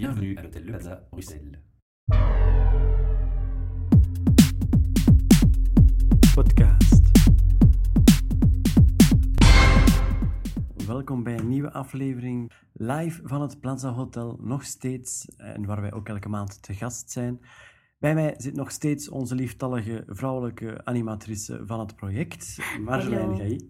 Bienvenue 0.00 0.34
à 0.38 0.42
l'hôtel 0.42 0.64
Le 0.64 0.72
Plaza, 0.72 0.96
Bruxelles. 1.12 1.60
podcast. 6.34 7.04
Welkom 10.86 11.22
bij 11.22 11.38
een 11.38 11.48
nieuwe 11.48 11.72
aflevering 11.72 12.52
live 12.72 13.20
van 13.24 13.42
het 13.42 13.60
Plaza 13.60 13.90
Hotel, 13.90 14.38
nog 14.42 14.64
steeds, 14.64 15.28
en 15.36 15.66
waar 15.66 15.80
wij 15.80 15.92
ook 15.92 16.08
elke 16.08 16.28
maand 16.28 16.62
te 16.62 16.74
gast 16.74 17.10
zijn. 17.10 17.40
Bij 18.00 18.14
mij 18.14 18.34
zit 18.36 18.54
nog 18.54 18.70
steeds 18.70 19.08
onze 19.08 19.34
lieftallige 19.34 20.04
vrouwelijke 20.06 20.84
animatrice 20.84 21.62
van 21.66 21.80
het 21.80 21.96
project, 21.96 22.58
Marjolein. 22.84 23.36
Gailly. 23.36 23.60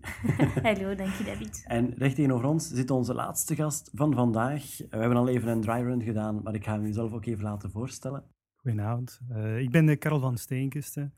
Hallo, 0.62 0.94
dank 1.02 1.12
je 1.12 1.24
David. 1.24 1.64
En 1.66 1.94
recht 1.94 2.14
tegenover 2.14 2.48
ons 2.48 2.68
zit 2.68 2.90
onze 2.90 3.14
laatste 3.14 3.54
gast 3.54 3.90
van 3.94 4.14
vandaag. 4.14 4.78
We 4.78 4.96
hebben 4.96 5.16
al 5.16 5.28
even 5.28 5.48
een 5.48 5.60
dry 5.60 5.82
run 5.82 6.02
gedaan, 6.02 6.42
maar 6.42 6.54
ik 6.54 6.64
ga 6.64 6.72
hem 6.72 6.84
u 6.84 6.92
zelf 6.92 7.12
ook 7.12 7.26
even 7.26 7.44
laten 7.44 7.70
voorstellen. 7.70 8.24
Goedenavond. 8.56 9.20
Eh, 9.28 9.58
ik 9.58 9.70
ben 9.70 9.86
de 9.86 9.96
Karel 9.96 10.20
van 10.20 10.38
Steenkisten. 10.38 11.14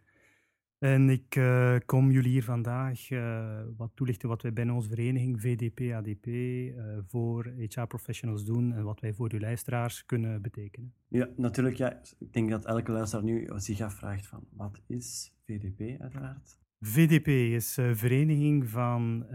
En 0.82 1.10
ik 1.10 1.36
eh, 1.36 1.76
kom 1.86 2.10
jullie 2.10 2.30
hier 2.30 2.44
vandaag 2.44 3.10
eh, 3.10 3.60
wat 3.76 3.90
toelichten 3.94 4.28
wat 4.28 4.42
wij 4.42 4.52
binnen 4.52 4.74
onze 4.74 4.88
vereniging 4.88 5.40
VDP-ADP 5.40 6.26
eh, 6.26 6.98
voor 7.08 7.52
HR-professionals 7.58 8.44
doen 8.44 8.72
en 8.72 8.84
wat 8.84 9.00
wij 9.00 9.12
voor 9.12 9.32
uw 9.32 9.38
luisteraars 9.38 10.06
kunnen 10.06 10.42
betekenen. 10.42 10.94
Ja, 11.08 11.28
natuurlijk, 11.36 11.76
ja, 11.76 12.00
ik 12.18 12.32
denk 12.32 12.50
dat 12.50 12.64
elke 12.64 12.92
luisteraar 12.92 13.24
nu 13.24 13.48
zich 13.56 13.80
afvraagt 13.80 14.26
van, 14.26 14.44
wat 14.50 14.80
is 14.86 15.32
VDP 15.46 16.00
uiteraard? 16.00 16.58
VDP 16.80 17.26
is 17.26 17.76
een 17.76 17.96
vereniging 17.96 18.68
van 18.68 19.26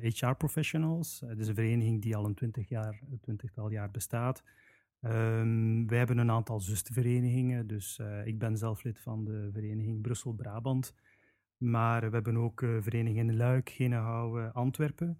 HR-professionals. 0.00 1.22
Het 1.26 1.38
is 1.38 1.48
een 1.48 1.54
vereniging 1.54 2.02
die 2.02 2.16
al 2.16 2.24
een 2.24 2.34
twintig 2.34 2.68
jaar, 2.68 3.00
een 3.10 3.20
twintigtal 3.20 3.70
jaar 3.70 3.90
bestaat. 3.90 4.42
Ehm, 5.04 5.86
wij 5.86 5.98
hebben 5.98 6.18
een 6.18 6.30
aantal 6.30 6.60
zusterverenigingen, 6.60 7.66
dus 7.66 7.98
eh, 7.98 8.26
ik 8.26 8.38
ben 8.38 8.56
zelf 8.56 8.82
lid 8.82 9.00
van 9.00 9.24
de 9.24 9.48
vereniging 9.52 10.02
Brussel-Brabant. 10.02 10.94
Maar 11.56 12.00
we 12.00 12.14
hebben 12.14 12.36
ook 12.36 12.62
eh, 12.62 12.76
verenigingen 12.80 13.28
in 13.28 13.36
Luik, 13.36 13.70
Genehouwen, 13.70 14.52
Antwerpen. 14.52 15.18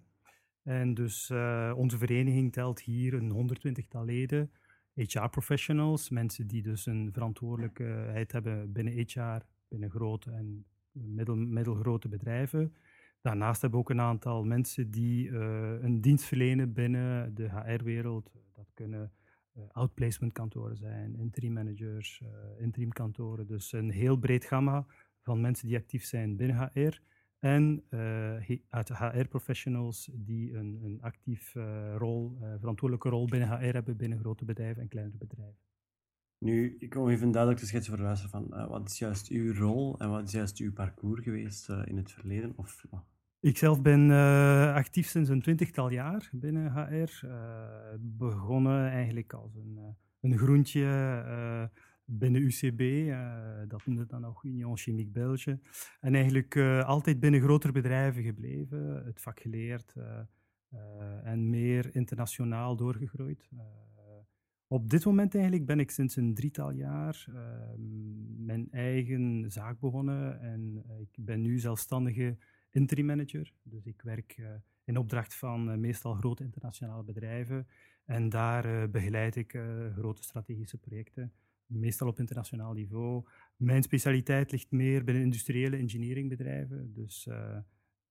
En 0.63 0.93
dus 0.93 1.29
eh, 1.29 1.73
onze 1.75 1.97
vereniging 1.97 2.53
telt 2.53 2.79
hier 2.81 3.13
een 3.13 3.57
120-tal 3.57 4.05
leden, 4.05 4.51
HR-professionals, 4.93 6.09
mensen 6.09 6.47
die 6.47 6.61
dus 6.61 6.85
een 6.85 7.09
verantwoordelijkheid 7.13 8.31
hebben 8.31 8.71
binnen 8.71 8.93
HR, 8.93 9.45
binnen 9.67 9.89
grote 9.89 10.31
en 10.31 10.65
middel, 10.91 11.35
middelgrote 11.35 12.07
bedrijven. 12.07 12.75
Daarnaast 13.21 13.61
hebben 13.61 13.79
we 13.79 13.85
ook 13.85 13.91
een 13.91 14.01
aantal 14.01 14.43
mensen 14.43 14.91
die 14.91 15.29
een 15.81 16.01
dienst 16.01 16.25
verlenen 16.25 16.73
binnen 16.73 17.35
de 17.35 17.49
HR-wereld. 17.49 18.31
Dat 18.53 18.71
kunnen 18.73 19.11
outplacement 19.71 20.33
kantoren 20.33 20.77
zijn, 20.77 21.15
interim 21.15 21.53
managers, 21.53 22.21
eh 22.21 22.61
interim 22.61 22.91
kantoren. 22.91 23.47
Dus 23.47 23.71
een 23.71 23.91
heel 23.91 24.17
breed 24.17 24.45
gamma 24.45 24.85
van 25.21 25.41
mensen 25.41 25.67
die 25.67 25.77
actief 25.77 26.03
zijn 26.03 26.35
binnen 26.35 26.69
HR. 26.73 27.01
En 27.39 27.83
eh, 27.89 28.57
uit 28.69 28.89
HR-professionals 28.89 30.09
die 30.13 30.53
een, 30.53 30.79
een 30.83 31.01
actief 31.01 31.55
eh, 31.55 31.95
rol, 31.97 32.37
eh, 32.41 32.53
verantwoordelijke 32.59 33.09
rol 33.09 33.25
binnen 33.25 33.49
HR 33.49 33.73
hebben 33.73 33.97
binnen 33.97 34.19
grote 34.19 34.45
bedrijven 34.45 34.81
en 34.81 34.87
kleinere 34.87 35.17
bedrijven. 35.17 35.65
Nu, 36.37 36.75
ik 36.79 36.93
wil 36.93 37.09
even 37.09 37.31
duidelijk 37.31 37.61
te 37.61 37.67
schetsen 37.67 37.99
luisteraar 37.99 38.41
van, 38.41 38.53
eh, 38.53 38.67
wat 38.67 38.89
is 38.89 38.99
juist 38.99 39.27
uw 39.27 39.53
rol 39.53 39.99
en 39.99 40.09
wat 40.09 40.23
is 40.23 40.31
juist 40.31 40.57
uw 40.57 40.73
parcours 40.73 41.23
geweest 41.23 41.69
eh, 41.69 41.81
in 41.85 41.97
het 41.97 42.11
verleden? 42.11 42.53
Of, 42.55 42.85
oh, 43.45 43.51
Ik 43.51 43.57
zelf 43.57 43.81
ben 43.81 44.11
eh, 44.11 44.73
actief 44.73 45.07
sinds 45.07 45.29
een 45.29 45.41
twintigtal 45.41 45.89
jaar 45.89 46.29
binnen 46.31 46.71
HR. 46.71 47.25
Eh, 47.25 47.95
begonnen 47.99 48.89
eigenlijk 48.89 49.33
als 49.33 49.55
een, 49.55 49.77
eh, 49.77 49.83
een 50.21 50.37
groentje 50.37 51.69
binnen 52.05 52.41
UCB, 52.41 53.11
dat 53.67 53.85
noemde 53.85 54.05
dan 54.05 54.21
nog 54.21 54.43
Union 54.43 54.77
Chimique 54.77 55.11
Belge. 55.11 55.59
En 55.99 56.15
eigenlijk 56.15 56.57
altijd 56.85 57.19
binnen 57.19 57.41
grotere 57.41 57.73
bedrijven 57.73 58.23
gebleven, 58.23 59.05
het 59.05 59.21
vak 59.21 59.39
geleerd 59.39 59.95
en 61.23 61.49
meer 61.49 61.95
internationaal 61.95 62.75
doorgegroeid. 62.75 63.49
Op 64.67 64.89
dit 64.89 65.05
moment 65.05 65.33
eigenlijk 65.35 65.65
ben 65.65 65.79
ik 65.79 65.91
sinds 65.91 66.15
een 66.15 66.33
drietal 66.33 66.71
jaar 66.71 67.27
mijn 68.37 68.67
eigen 68.71 69.51
zaak 69.51 69.79
begonnen 69.79 70.41
en 70.41 70.83
ik 70.99 71.25
ben 71.25 71.41
nu 71.41 71.59
zelfstandige 71.59 72.37
interim 72.75 73.05
manager. 73.05 73.53
Dus 73.63 73.85
ik 73.85 74.01
werk 74.01 74.35
eh, 74.37 74.45
in 74.83 74.97
opdracht 74.97 75.35
van 75.35 75.71
eh, 75.71 75.77
meestal 75.77 76.13
grote 76.13 76.43
internationale 76.43 77.03
bedrijven. 77.03 77.67
En 78.05 78.29
daar 78.29 78.65
eh, 78.65 78.89
begeleid 78.89 79.35
ik 79.35 79.59
grote 79.95 80.23
strategische 80.23 80.77
projecten, 80.77 81.33
meestal 81.65 82.07
op 82.07 82.19
internationaal 82.19 82.73
niveau. 82.73 83.23
Mijn 83.55 83.83
specialiteit 83.83 84.51
ligt 84.51 84.71
meer 84.71 85.03
binnen 85.03 85.23
industriële 85.23 85.77
engineeringbedrijven. 85.77 86.93
Dus 86.93 87.29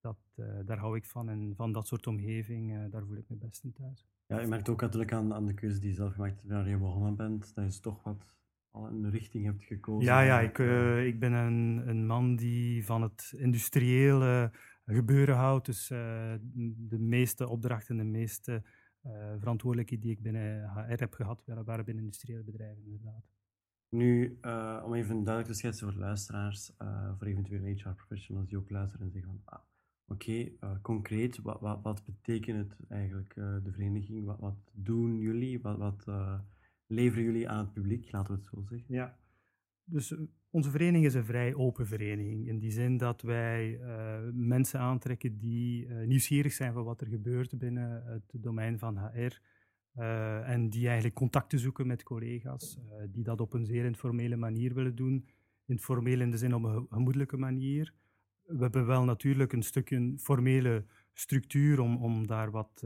dat, 0.01 0.19
daar 0.65 0.79
hou 0.79 0.97
ik 0.97 1.05
van. 1.05 1.29
En 1.29 1.53
van 1.57 1.73
dat 1.73 1.87
soort 1.87 2.07
omgeving, 2.07 2.91
daar 2.91 3.05
voel 3.07 3.17
ik 3.17 3.29
me 3.29 3.37
best 3.37 3.65
in 3.65 3.73
thuis. 3.73 4.07
ja, 4.27 4.41
je 4.41 4.47
merkt 4.47 4.69
ook 4.69 4.81
natuurlijk 4.81 5.13
aan, 5.13 5.35
aan 5.35 5.47
de 5.47 5.55
keuze 5.55 5.79
die 5.79 5.89
je 5.89 5.95
zelf 5.95 6.13
gemaakt 6.13 6.37
hebt, 6.37 6.49
waar 6.49 6.69
je 6.69 6.77
begonnen 6.77 7.17
bent, 7.17 7.55
dat 7.55 7.75
je 7.75 7.81
toch 7.81 8.03
wat 8.03 8.37
al 8.75 8.87
een 8.87 9.11
richting 9.11 9.45
hebt 9.45 9.65
gekozen. 9.65 10.05
Ja, 10.05 10.21
ja 10.21 10.41
ik, 10.41 10.59
eh. 10.59 10.99
eh, 10.99 11.07
ik 11.07 11.19
ben 11.19 11.33
een, 11.33 11.89
een 11.89 12.07
man 12.07 12.37
die 12.37 12.85
van 12.85 13.03
het 13.03 13.35
industriële 13.37 14.51
gebeuren 14.87 15.37
houdt. 15.37 15.67
Dus 15.67 15.91
eh, 15.91 16.35
de 16.77 16.99
meeste 16.99 17.49
opdrachten, 17.49 17.97
de 17.97 18.05
meeste 18.05 18.63
eh 19.03 19.34
verantwoordelijkheden 19.39 20.05
die 20.05 20.15
ik 20.15 20.23
binnen 20.23 20.71
HR 20.71 21.01
heb 21.01 21.15
gehad, 21.15 21.43
waren, 21.65 21.84
binnen 21.84 22.05
industriële 22.05 22.43
bedrijven 22.43 22.84
inderdaad. 22.84 23.25
Nu, 23.89 24.39
om 24.84 24.95
even 24.95 25.25
duidelijk 25.25 25.47
te 25.47 25.55
schetsen 25.55 25.93
voor 25.93 26.01
luisteraars, 26.01 26.73
voor 27.19 27.27
eventuele 27.27 27.69
HR-professionals 27.69 28.49
die 28.49 28.59
ook 28.59 28.71
luisteren 28.71 29.07
en 29.07 29.13
zeggen 29.13 29.31
van, 29.31 29.41
ah, 29.45 29.65
oké, 30.07 30.51
concreet, 30.83 31.43
wat, 31.43 31.61
wat, 31.61 31.83
wat 31.83 32.05
betekent 32.05 32.59
het 32.59 32.91
eigenlijk, 32.91 33.34
de 33.34 33.71
vereniging? 33.73 34.25
Wat, 34.25 34.39
wat 34.39 34.57
doen 34.73 35.19
jullie? 35.19 35.61
Wat, 35.61 35.77
wat 35.77 36.07
leveren 36.94 37.25
jullie 37.25 37.49
aan 37.49 37.65
het 37.65 37.72
publiek, 37.72 38.12
laten 38.12 38.32
we 38.34 38.38
het 38.41 38.49
zo 38.49 38.62
zeggen? 38.69 38.94
Ja. 38.94 39.19
Dus 39.84 40.12
eh, 40.12 40.19
onze 40.50 40.71
vereniging 40.71 41.05
is 41.06 41.15
een 41.15 41.25
vrij 41.25 41.55
open 41.55 41.87
vereniging. 41.87 42.49
In 42.49 42.59
die 42.59 42.71
zin 42.71 42.97
dat 42.97 43.22
wij 43.22 43.81
eh, 43.81 44.19
mensen 44.32 44.81
aantrekken 44.81 45.38
die 45.38 45.87
eh, 45.87 46.06
nieuwsgierig 46.06 46.53
zijn 46.53 46.72
van 46.72 46.84
wat 46.84 47.00
er 47.00 47.06
gebeurt 47.06 47.59
binnen 47.59 48.04
het 48.06 48.43
domein 48.43 48.78
van 48.78 48.99
HR. 48.99 49.41
en 50.44 50.71
die 50.71 50.84
eigenlijk 50.87 51.15
contacten 51.15 51.59
zoeken 51.59 51.87
met 51.87 52.03
collega's, 52.03 52.78
die 53.09 53.25
dat 53.25 53.41
op 53.41 53.53
een 53.53 53.66
zeer 53.66 53.84
informele 53.84 54.37
manier 54.37 54.75
willen 54.75 54.94
doen. 54.94 55.28
Informeel 55.66 56.21
in 56.21 56.31
de 56.31 56.37
zin 56.37 56.54
op 56.54 56.62
een 56.65 56.72
ge- 56.75 56.87
gemoedelijke 56.88 57.37
manier. 57.37 57.94
We 58.44 58.62
hebben 58.62 58.87
wel 58.87 59.04
natuurlijk 59.04 59.53
een 59.53 59.62
stukje 59.62 60.15
formele 60.19 60.84
structuur 61.12 61.81
om, 61.81 61.97
om 61.97 62.27
daar 62.27 62.50
wat, 62.50 62.83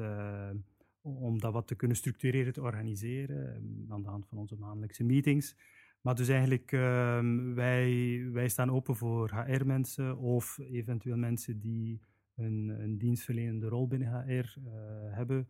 om 1.16 1.38
dat 1.38 1.52
wat 1.52 1.66
te 1.66 1.74
kunnen 1.74 1.96
structureren, 1.96 2.52
te 2.52 2.62
organiseren, 2.62 3.54
eh, 3.54 3.92
aan 3.92 4.02
de 4.02 4.08
hand 4.08 4.26
van 4.26 4.38
onze 4.38 4.56
maandelijkse 4.56 5.04
meetings. 5.04 5.56
Maar 6.00 6.14
dus 6.14 6.28
eigenlijk, 6.28 6.72
ehm, 6.72 7.54
wij, 7.54 8.22
wij 8.32 8.48
staan 8.48 8.70
open 8.70 8.96
voor 8.96 9.30
HR-mensen 9.30 10.18
of 10.18 10.58
eventueel 10.58 11.16
mensen 11.16 11.60
die 11.60 12.00
een, 12.38 12.68
een 12.68 12.98
dienstverlenende 12.98 13.68
rol 13.68 13.86
binnen 13.86 14.08
HR 14.08 14.30
eh, 14.30 14.72
hebben, 15.14 15.48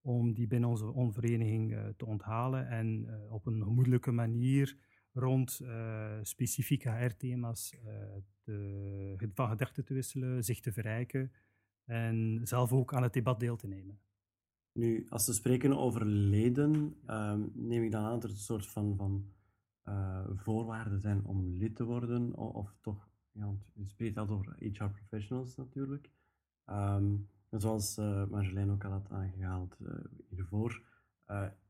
om 0.00 0.34
die 0.34 0.46
binnen 0.46 0.68
onze, 0.68 0.92
onze 0.92 1.20
vereniging 1.20 1.74
eh, 1.74 1.88
te 1.96 2.06
onthalen 2.06 2.68
en 2.68 3.04
eh, 3.08 3.32
op 3.32 3.46
een 3.46 3.62
gemoedelijke 3.62 4.12
manier 4.12 4.76
rond 5.12 5.60
specifieke 6.22 6.90
HR-thema's 6.90 7.76
van 9.34 9.48
gedachten 9.48 9.84
te 9.84 9.94
wisselen, 9.94 10.44
zich 10.44 10.60
te 10.60 10.72
verrijken 10.72 11.32
en 11.84 12.40
zelf 12.44 12.72
ook 12.72 12.94
aan 12.94 13.02
het 13.02 13.12
debat 13.12 13.40
deel 13.40 13.56
te 13.56 13.66
nemen. 13.66 13.98
Nu, 14.72 15.06
als 15.08 15.26
we 15.26 15.32
spreken 15.32 15.78
over 15.78 16.06
leden, 16.06 16.96
ehm, 17.06 17.42
neem 17.52 17.82
ik 17.82 17.92
dan 17.92 18.04
aan 18.04 18.12
dat 18.12 18.24
er 18.24 18.30
een 18.30 18.36
soort 18.36 18.66
van, 18.66 18.96
van 18.96 19.32
eh, 19.82 20.26
voorwaarden 20.34 21.00
zijn 21.00 21.24
om 21.24 21.56
lid 21.56 21.76
te 21.76 21.84
worden, 21.84 22.36
of, 22.36 22.76
toch, 22.80 23.08
ja, 23.32 23.44
want 23.44 23.64
je 23.74 23.86
spreekt 23.86 24.18
altijd 24.18 24.38
over 24.38 24.56
HR-professionals 24.58 25.56
natuurlijk. 25.56 26.10
Ehm, 26.64 27.14
en 27.48 27.60
zoals 27.60 27.98
eh 27.98 28.26
Marjolein 28.26 28.70
ook 28.70 28.84
al 28.84 28.90
had 28.90 29.10
aangehaald 29.10 29.76
eh, 29.80 29.94
hiervoor, 30.28 30.82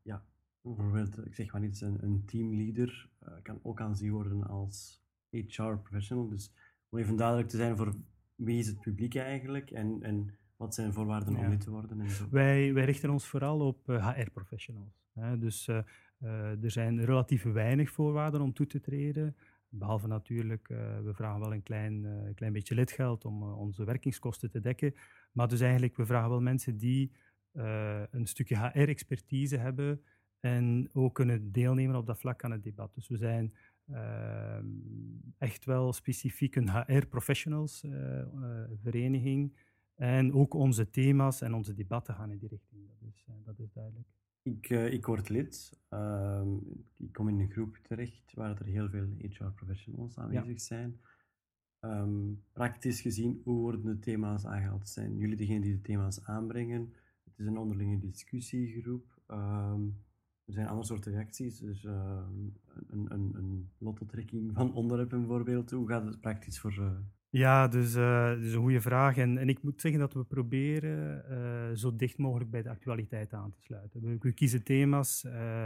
ja, 0.03 0.25
bijvoorbeeld, 0.62 1.26
ik 1.26 1.35
zeg 1.35 1.53
maar 1.53 1.64
iets, 1.64 1.81
een, 1.81 2.05
een 2.05 2.25
teamleader 2.25 3.11
kan 3.43 3.58
ook 3.62 3.81
aanzien 3.81 4.12
worden 4.12 4.46
als 4.46 5.03
HR-professional. 5.31 6.29
Dus 6.29 6.53
om 6.88 6.99
even 6.99 7.17
duidelijk 7.17 7.49
te 7.49 7.56
zijn 7.56 7.76
voor 7.76 7.94
wie 8.35 8.58
is 8.58 8.67
het 8.67 8.81
publiek 8.81 9.14
eigenlijk 9.14 9.70
en, 9.70 10.03
en 10.03 10.38
wat 10.61 10.75
zijn 10.75 10.87
de 10.87 10.93
voorwaarden 10.93 11.37
om 11.37 11.49
lid 11.49 11.61
te 11.61 11.71
worden 11.71 12.01
en 12.01 12.11
zo. 12.11 12.25
Wij, 12.31 12.75
wij 12.75 12.85
richten 12.85 13.11
ons 13.11 13.27
vooral 13.27 13.61
op 13.61 13.87
HR-professionals. 13.87 15.05
Dus 15.39 15.69
eh, 15.69 15.79
eh, 16.19 16.65
er 16.65 16.71
zijn 16.71 17.05
relatief 17.05 17.43
weinig 17.43 17.91
voorwaarden 17.91 18.41
om 18.41 18.53
toe 18.53 18.67
te 18.67 18.81
treden. 18.81 19.37
Behalve 19.69 20.07
natuurlijk, 20.07 20.69
eh, 20.69 21.01
we 21.01 21.15
vragen 21.15 21.41
wel 21.41 21.53
een 21.53 21.62
klein, 21.62 22.05
eh, 22.07 22.35
klein 22.35 22.53
beetje 22.53 22.75
lidgeld 22.75 23.25
om 23.25 23.43
eh, 23.43 23.59
onze 23.59 23.85
werkingskosten 23.85 24.51
te 24.51 24.61
dekken. 24.61 24.95
Maar 25.33 25.49
dus 25.49 25.61
eigenlijk, 25.61 25.97
we 25.97 26.07
vragen 26.07 26.31
wel 26.31 26.41
mensen 26.41 26.79
die 26.79 27.13
eh, 27.53 28.03
een 28.11 28.27
stukje 28.27 28.56
HR-expertise 28.56 29.56
hebben 29.56 30.03
en 30.41 30.89
ook 30.93 31.15
kunnen 31.15 31.53
deelnemen 31.53 31.97
op 31.97 32.06
dat 32.06 32.19
vlak 32.19 32.45
aan 32.45 32.51
het 32.51 32.63
debat. 32.63 32.95
Dus 32.95 33.09
we 33.09 33.17
zijn 33.17 33.55
ehm, 33.87 34.67
echt 35.39 35.65
wel 35.65 35.93
specifiek 35.93 36.56
een 36.56 36.71
HR-professionals 36.71 37.85
uh, 37.85 38.25
vereniging. 38.83 39.53
En 40.00 40.32
ook 40.32 40.55
onze 40.55 40.91
thema's 40.91 41.41
en 41.41 41.55
onze 41.55 41.75
debatten 41.75 42.14
gaan 42.14 42.31
in 42.31 42.38
die 42.38 42.49
richting. 42.49 42.87
Dat 42.87 43.08
is, 43.08 43.25
dat 43.44 43.58
is 43.58 43.73
duidelijk. 43.73 44.08
Ik, 44.43 44.69
ik 44.69 45.06
word 45.06 45.29
lid. 45.29 45.81
Ehm, 45.88 46.56
ik 46.97 47.12
kom 47.12 47.29
in 47.29 47.41
een 47.41 47.50
groep 47.50 47.76
terecht 47.76 48.32
waar 48.35 48.61
er 48.61 48.67
heel 48.67 48.88
veel 48.88 49.08
HR-professionals 49.19 50.19
aanwezig 50.19 50.61
zijn. 50.61 51.00
Um, 51.81 52.44
praktisch 52.52 53.00
gezien, 53.00 53.41
hoe 53.44 53.61
worden 53.61 53.85
de 53.85 53.99
thema's 53.99 54.47
aangehaald? 54.47 54.88
Zijn 54.88 55.17
jullie 55.17 55.37
degene 55.37 55.61
die 55.61 55.75
de 55.75 55.81
thema's 55.81 56.25
aanbrengen? 56.25 56.93
Het 57.25 57.38
is 57.38 57.46
een 57.46 57.58
onderlinge 57.58 57.99
discussiegroep. 57.99 59.20
Um, 59.29 60.05
er 60.44 60.53
zijn 60.53 60.69
andere 60.69 60.87
soorten 60.87 61.12
reacties, 61.12 61.58
dus 61.58 61.85
uh, 61.85 62.26
een, 62.88 63.12
een, 63.12 63.35
een 63.35 63.70
lottotrekking 63.79 64.55
van 64.55 64.75
onderwerpen 64.75 65.19
bijvoorbeeld. 65.19 65.70
Hoe 65.70 65.88
gaat 65.88 66.05
het 66.05 66.20
praktisch 66.20 66.61
voor... 66.61 66.76
Uh... 66.79 66.99
Ja, 67.31 67.69
dus 67.69 67.94
uh, 67.94 68.43
is 68.43 68.53
een 68.53 68.61
goede 68.61 68.81
vraag. 68.81 69.17
En, 69.17 69.38
en, 69.38 69.49
ik 69.49 69.62
moet 69.62 69.81
zeggen 69.81 70.00
dat 70.00 70.15
we 70.15 70.25
proberen 70.25 71.25
uh, 71.31 71.77
zo 71.77 71.97
dicht 71.97 72.19
mogelijk 72.19 72.50
bij 72.50 72.62
de 72.62 72.71
actualiteit 72.71 73.32
aan 73.32 73.53
te 73.53 73.61
sluiten. 73.61 74.03
We, 74.03 74.17
we 74.19 74.32
kiezen 74.32 74.65
thema's 74.65 75.23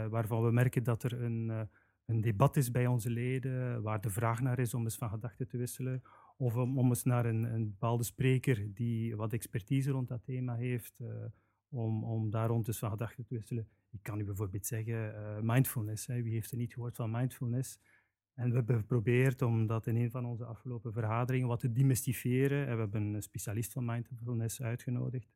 waarvan 0.09 0.43
we 0.43 0.51
merken 0.51 0.83
dat 0.83 1.03
er 1.03 1.23
een 1.23 1.67
een 2.05 2.21
debat 2.21 2.55
is 2.55 2.71
bij 2.71 2.87
onze 2.87 3.09
leden, 3.09 3.81
waar 3.81 4.01
de 4.01 4.09
vraag 4.09 4.41
naar 4.41 4.59
is 4.59 4.73
om 4.73 4.83
eens 4.83 4.95
van 4.95 5.09
gedachten 5.09 5.47
te 5.47 5.57
wisselen, 5.57 6.01
of 6.37 6.55
om, 6.55 6.89
eens 6.89 7.03
naar 7.03 7.25
een, 7.25 7.43
een, 7.43 7.69
bepaalde 7.69 8.03
spreker 8.03 8.73
die 8.73 9.15
wat 9.15 9.33
expertise 9.33 9.91
rond 9.91 10.07
dat 10.07 10.23
thema 10.23 10.55
heeft, 10.55 10.99
om, 11.69 12.03
om 12.03 12.29
daar 12.29 12.47
rond 12.47 12.67
eens 12.67 12.79
van 12.79 12.89
gedachten 12.89 13.25
te 13.25 13.33
wisselen. 13.33 13.67
Ik 13.91 14.03
kan 14.03 14.19
u 14.19 14.23
bijvoorbeeld 14.23 14.65
zeggen, 14.65 15.13
mindfulness. 15.45 16.07
Hè. 16.07 16.21
Wie 16.21 16.33
heeft 16.33 16.51
er 16.51 16.57
niet 16.57 16.73
gehoord 16.73 16.95
van 16.95 17.11
mindfulness? 17.11 17.79
En 18.35 18.49
we 18.49 18.55
hebben 18.55 18.77
geprobeerd 18.77 19.41
om 19.41 19.67
dat 19.67 19.87
in 19.87 19.95
een 19.95 20.11
van 20.11 20.25
onze 20.25 20.45
afgelopen 20.45 20.93
vergaderingen 20.93 21.47
wat 21.47 21.59
te 21.59 21.71
demystifieren. 21.71 22.67
En 22.67 22.73
we 22.73 22.81
hebben 22.81 23.13
een 23.13 23.21
specialist 23.21 23.73
van 23.73 23.85
mindfulness 23.85 24.61
uitgenodigd, 24.61 25.33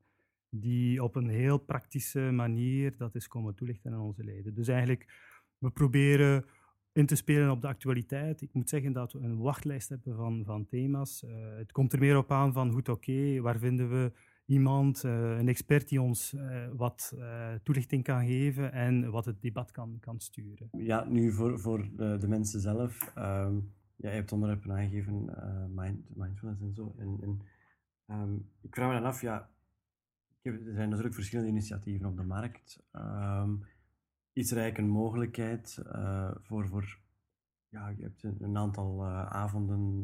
die 0.49 1.03
op 1.03 1.15
een 1.15 1.29
heel 1.29 1.57
praktische 1.57 2.31
manier 2.31 2.97
dat 2.97 3.15
is 3.15 3.27
komen 3.27 3.55
toelichten 3.55 3.93
aan 3.93 3.99
onze 3.99 4.23
leden. 4.23 4.53
Dus 4.53 4.67
eigenlijk, 4.67 5.31
we 5.57 5.69
proberen 5.69 6.45
in 6.91 7.05
te 7.05 7.15
spelen 7.15 7.51
op 7.51 7.61
de 7.61 7.67
actualiteit. 7.67 8.41
Ik 8.41 8.53
moet 8.53 8.69
zeggen 8.69 8.93
dat 8.93 9.13
we 9.13 9.19
een 9.19 9.37
wachtlijst 9.37 9.89
hebben 9.89 10.15
van, 10.15 10.43
van 10.45 10.67
thema's. 10.67 11.23
Uh, 11.23 11.31
het 11.57 11.71
komt 11.71 11.93
er 11.93 11.99
meer 11.99 12.17
op 12.17 12.31
aan 12.31 12.53
van 12.53 12.71
goed 12.71 12.89
oké, 12.89 13.41
waar 13.41 13.59
vinden 13.59 13.89
we 13.89 14.11
iemand, 14.49 15.03
uh, 15.03 15.37
een 15.37 15.47
expert 15.47 15.89
die 15.89 16.01
ons 16.01 16.33
uh, 16.33 16.67
wat 16.71 17.15
toelichting 17.63 18.03
kan 18.03 18.25
geven 18.25 18.71
en 18.71 19.11
wat 19.11 19.25
het 19.25 19.41
debat 19.41 19.71
kan, 19.71 19.97
kan 19.99 20.19
sturen. 20.19 20.69
Ja, 20.71 21.03
nu 21.03 21.31
voor, 21.31 21.59
voor 21.59 21.89
de, 21.95 22.17
de 22.17 22.27
mensen 22.27 22.59
zelf. 22.59 23.11
Um, 23.17 23.73
ja, 23.95 24.09
je 24.09 24.15
hebt 24.15 24.31
onderwerpen 24.31 24.71
aangegeven, 24.71 25.25
mind, 25.75 26.15
mindfulness 26.15 26.61
en 26.61 26.73
zo. 26.73 26.95
En, 26.97 27.17
en 27.21 27.41
um, 28.15 28.49
ik 28.61 28.75
vraag 28.75 28.87
me 28.87 28.93
dan 28.93 29.09
af, 29.09 29.21
ja, 29.21 29.49
er 30.41 30.59
zijn 30.63 30.89
natuurlijk 30.89 31.15
verschillende 31.15 31.51
initiatieven 31.51 32.07
op 32.07 32.17
de 32.17 32.23
markt. 32.23 32.83
Um, 32.91 33.65
is 34.33 34.51
er 34.51 34.57
eigenlijk 34.57 34.77
een 34.77 34.99
mogelijkheid 35.01 35.83
uh, 35.85 36.31
voor, 36.41 36.67
voor 36.67 36.99
ja, 37.67 37.89
je 37.89 38.03
hebt 38.03 38.23
een, 38.23 38.37
een 38.39 38.57
aantal 38.57 39.05
uh, 39.05 39.25
avonden 39.25 39.99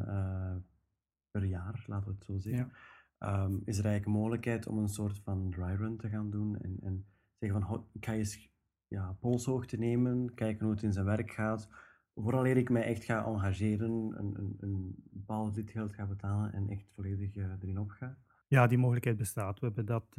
per 1.32 1.46
jaar, 1.46 1.84
laten 1.88 2.08
we 2.08 2.14
het 2.14 2.26
zo 2.26 2.38
zeggen. 2.38 2.72
Ja. 2.72 2.78
Um, 3.20 3.62
is 3.66 3.78
er 3.78 3.86
eigenlijk 3.86 4.06
een 4.06 4.22
mogelijkheid 4.22 4.68
om 4.68 4.78
een 4.78 4.90
soort 4.90 5.20
van 5.20 5.50
dry 5.50 5.76
run 5.76 5.98
te 5.98 6.10
gaan 6.10 6.30
doen 6.30 6.58
en, 6.58 6.78
en 6.82 7.06
zeggen 7.40 7.62
van, 7.62 7.88
ik 7.92 8.06
ga 8.06 8.14
eens 8.14 8.50
ja, 8.88 9.18
polshoogte 9.20 9.78
nemen, 9.78 10.34
kijken 10.34 10.66
hoe 10.66 10.74
het 10.74 10.84
in 10.84 10.94
zijn 10.94 11.06
werk 11.06 11.32
gaat, 11.32 11.70
vooraleer 12.16 12.58
ik 12.58 12.70
mij 12.70 12.84
echt 12.84 13.04
ga 13.04 13.26
engageren, 13.26 13.92
een, 13.92 14.40
een, 14.40 14.56
een 14.60 14.96
bepaald 15.10 15.62
ga 15.66 16.06
betalen 16.06 16.54
en 16.54 16.70
echt 16.70 16.90
volledig 16.94 17.36
erin 17.36 17.80
op 17.80 17.90
ga? 17.90 18.18
Ja, 18.48 18.68
die 18.68 18.78
mogelijkheid 18.78 19.18
bestaat. 19.18 19.60
We 19.60 19.66
hebben 19.66 19.86
dat, 19.86 20.14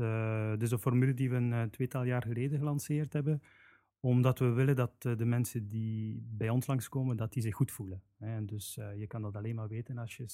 dus 0.60 0.70
een 0.70 0.78
formule 0.78 1.14
die 1.14 1.30
we 1.30 1.36
een 1.36 1.70
tweetal 1.70 2.04
jaar 2.04 2.22
geleden 2.22 2.58
gelanceerd 2.58 3.12
hebben, 3.12 3.42
omdat 4.00 4.38
we 4.38 4.48
willen 4.48 4.76
dat 4.76 5.04
uh, 5.06 5.16
de 5.16 5.24
mensen 5.24 5.68
die 5.68 6.26
bij 6.30 6.48
ons 6.48 6.66
langskomen, 6.66 7.16
dat 7.16 7.32
die 7.32 7.42
zich 7.42 7.54
goed 7.54 7.70
voelen. 7.70 8.02
En 8.18 8.46
dus 8.46 8.76
uh, 8.76 8.98
je 8.98 9.06
kan 9.06 9.22
dat 9.22 9.36
alleen 9.36 9.54
maar 9.54 9.68
weten 9.68 9.98
als 9.98 10.16
je 10.16 10.26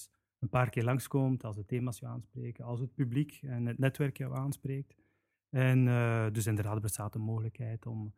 een 0.42 0.48
paar 0.48 0.70
keer 0.70 0.84
langskomt, 0.84 1.44
als 1.44 1.56
de 1.56 1.64
thema's 1.64 1.98
jou 1.98 2.12
aanspreken, 2.12 2.64
als 2.64 2.80
het 2.80 2.94
publiek 2.94 3.38
en 3.42 3.66
het 3.66 3.78
netwerk 3.78 4.16
jou 4.16 4.36
aanspreekt. 4.36 4.94
En 5.48 5.86
uh, 5.86 6.26
dus 6.32 6.46
inderdaad 6.46 6.80
bestaat 6.80 7.12
de 7.12 7.18
mogelijkheid 7.18 7.86
om 7.86 8.12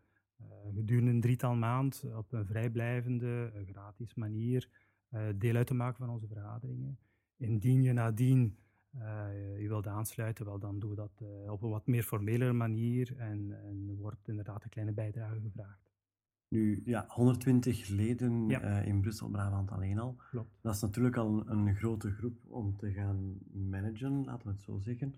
gedurende 0.75 1.11
een 1.11 1.21
drietal 1.21 1.55
maand 1.55 2.05
op 2.17 2.32
een 2.32 2.47
vrijblijvende, 2.47 3.53
gratis 3.67 4.15
manier 4.15 4.69
deel 5.35 5.56
uit 5.56 5.67
te 5.67 5.75
maken 5.75 5.97
van 5.97 6.11
onze 6.11 6.26
vergaderingen. 6.26 6.99
Indien 7.37 7.82
je 7.82 7.93
nadien 7.93 8.59
je 9.59 9.65
wilt 9.69 9.87
aansluiten, 9.87 10.44
wel, 10.44 10.59
dan 10.59 10.79
doen 10.79 10.91
we 10.91 10.97
dat 10.97 11.25
op 11.49 11.62
een 11.62 11.70
wat 11.70 11.87
meer 11.87 12.03
formele 12.03 12.53
manier 12.53 13.17
en, 13.17 13.65
en 13.65 13.97
wordt 13.97 14.29
inderdaad 14.29 14.65
een 14.65 14.70
kleine 14.70 14.93
bijdrage 14.93 15.41
gevraagd. 15.41 15.94
Nu, 16.49 16.82
ja, 16.85 17.05
120 17.08 17.88
leden 17.88 18.49
ja. 18.49 18.62
uh, 18.62 18.87
in 18.87 19.00
Brussel, 19.00 19.29
Brabant 19.29 19.70
alleen 19.70 19.99
al. 19.99 20.17
Klopt. 20.31 20.58
Dat 20.61 20.75
is 20.75 20.81
natuurlijk 20.81 21.17
al 21.17 21.46
een, 21.46 21.67
een, 21.67 21.75
grote 21.75 22.11
groep 22.11 22.38
om 22.46 22.76
te 22.76 22.93
gaan 22.93 23.38
managen, 23.52 24.25
laten 24.25 24.46
we 24.46 24.52
het 24.52 24.62
zo 24.62 24.79
zeggen. 24.79 25.14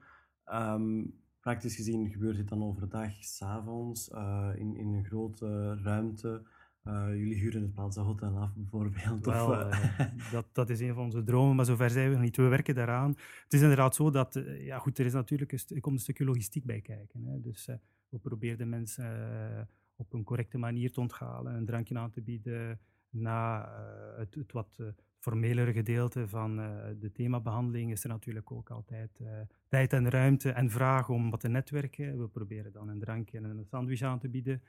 Um, 0.52 1.14
praktisch 1.40 1.76
gezien 1.76 2.10
gebeurt 2.10 2.36
dit 2.36 2.48
dan 2.48 2.62
overdag, 2.62 3.24
s'avonds, 3.24 4.08
in, 4.54 4.76
in 4.76 4.92
een 4.92 5.04
grote 5.04 5.74
ruimte 5.82 6.42
uh, 6.88 7.06
jullie 7.08 7.34
huren 7.34 7.62
het 7.62 7.72
Plaza 7.72 8.02
Hotel 8.02 8.38
af, 8.38 8.54
bijvoorbeeld. 8.54 9.24
Wel, 9.24 9.46
of, 9.46 9.74
uh, 9.74 10.00
dat, 10.32 10.46
dat 10.52 10.70
is 10.70 10.80
een 10.80 10.94
van 10.94 11.04
onze 11.04 11.24
dromen, 11.24 11.56
maar 11.56 11.64
zover 11.64 11.90
zijn 11.90 12.08
we 12.08 12.14
nog 12.14 12.24
niet. 12.24 12.36
We 12.36 12.42
werken 12.42 12.74
daaraan. 12.74 13.10
Het 13.42 13.52
is 13.52 13.60
inderdaad 13.60 13.94
zo 13.94 14.10
dat, 14.10 14.36
uh, 14.36 14.66
ja 14.66 14.78
goed, 14.78 14.98
er 14.98 15.06
is 15.06 15.12
natuurlijk 15.12 15.52
een, 15.52 15.58
er 15.68 15.80
komt 15.80 15.94
een 15.94 16.02
stukje 16.02 16.24
logistiek 16.24 16.64
bij 16.64 16.80
kijken. 16.80 17.24
Hè. 17.24 17.40
Dus 17.40 17.66
we 18.08 18.18
proberen 18.18 18.58
de 18.58 18.64
mensen 18.64 19.68
op 19.96 20.12
een 20.12 20.24
correcte 20.24 20.58
manier 20.58 20.92
te 20.92 21.00
onthalen, 21.00 21.54
een 21.54 21.66
drankje 21.66 21.98
aan 21.98 22.10
te 22.10 22.22
bieden, 22.22 22.80
na 23.10 23.68
het, 24.16 24.34
het, 24.34 24.52
wat 24.52 24.82
formelere 25.18 25.72
gedeelte 25.72 26.28
van 26.28 26.56
de 27.00 27.10
themabehandeling 27.12 27.92
is 27.92 28.02
er 28.02 28.08
natuurlijk 28.08 28.52
ook 28.52 28.70
altijd 28.70 29.20
tijd 29.68 29.92
en 29.92 30.10
ruimte 30.10 30.50
en 30.50 30.70
vraag 30.70 31.08
om 31.08 31.30
wat 31.30 31.40
te 31.40 31.48
netwerken. 31.48 32.18
We 32.18 32.28
proberen 32.28 32.72
dan 32.72 32.88
een 32.88 32.98
drankje 32.98 33.38
en 33.38 33.44
een 33.44 33.64
sandwich 33.64 34.02
aan 34.02 34.18
te 34.18 34.28
bieden. 34.28 34.62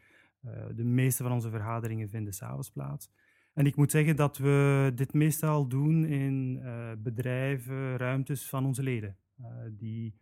Uh, 0.46 0.66
de 0.76 0.84
meeste 0.84 1.24
van 1.24 1.32
onze 1.32 1.50
vergaderingen 1.50 2.10
vinden 2.10 2.34
s'avonds 2.34 2.70
plaats. 2.70 3.10
En 3.54 3.66
ik 3.66 3.76
moet 3.76 3.92
zeggen 3.92 4.16
dat 4.16 4.38
we 4.38 4.92
dit 4.96 5.14
meestal 5.14 5.68
doen 5.68 6.06
in 6.06 6.60
uh, 6.64 6.92
bedrijven, 6.98 7.98
ruimtes 7.98 8.50
van 8.50 8.66
onze 8.66 8.84
leden, 8.84 9.18
uh, 9.40 9.48
die 9.72 10.16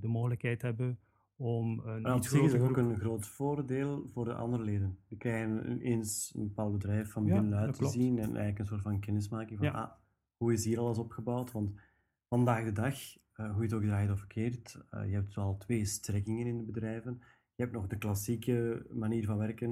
de 0.00 0.08
mogelijkheid 0.08 0.62
hebben 0.62 0.98
om 1.40 1.80
een 1.84 2.02
maar 2.02 2.16
iets 2.16 2.28
groter... 2.28 2.54
is 2.54 2.60
ook 2.60 2.76
een 2.76 2.98
groot 2.98 3.26
voordeel 3.26 4.10
voor 4.12 4.24
de 4.24 4.34
andere 4.34 4.62
leden. 4.62 4.98
Die 5.08 5.18
krijgen 5.18 5.80
eens 5.80 6.32
een 6.36 6.46
bepaald 6.46 6.72
bedrijf 6.72 7.10
van 7.10 7.24
binnenuit 7.24 7.76
ja, 7.76 7.84
te 7.84 7.90
zien 7.90 8.18
en 8.18 8.24
eigenlijk 8.24 8.58
een 8.58 8.66
soort 8.66 8.82
van 8.82 9.00
kennismaking 9.00 9.58
van 9.58 9.66
ja. 9.66 9.72
ah, 9.72 9.90
hoe 10.36 10.52
is 10.52 10.64
hier 10.64 10.78
alles 10.78 10.98
opgebouwd. 10.98 11.52
Want 11.52 11.80
vandaag 12.28 12.64
de 12.64 12.72
dag, 12.72 12.94
hoe 13.32 13.56
je 13.56 13.62
het 13.62 13.72
ook 13.72 13.82
draait 13.82 14.10
of 14.10 14.26
keert, 14.26 14.78
je 14.90 15.14
hebt 15.14 15.34
wel 15.34 15.56
twee 15.56 15.84
strekkingen 15.84 16.46
in 16.46 16.56
de 16.56 16.64
bedrijven. 16.64 17.18
Je 17.54 17.62
hebt 17.62 17.72
nog 17.72 17.86
de 17.86 17.98
klassieke 17.98 18.86
manier 18.92 19.24
van 19.24 19.38
werken. 19.38 19.70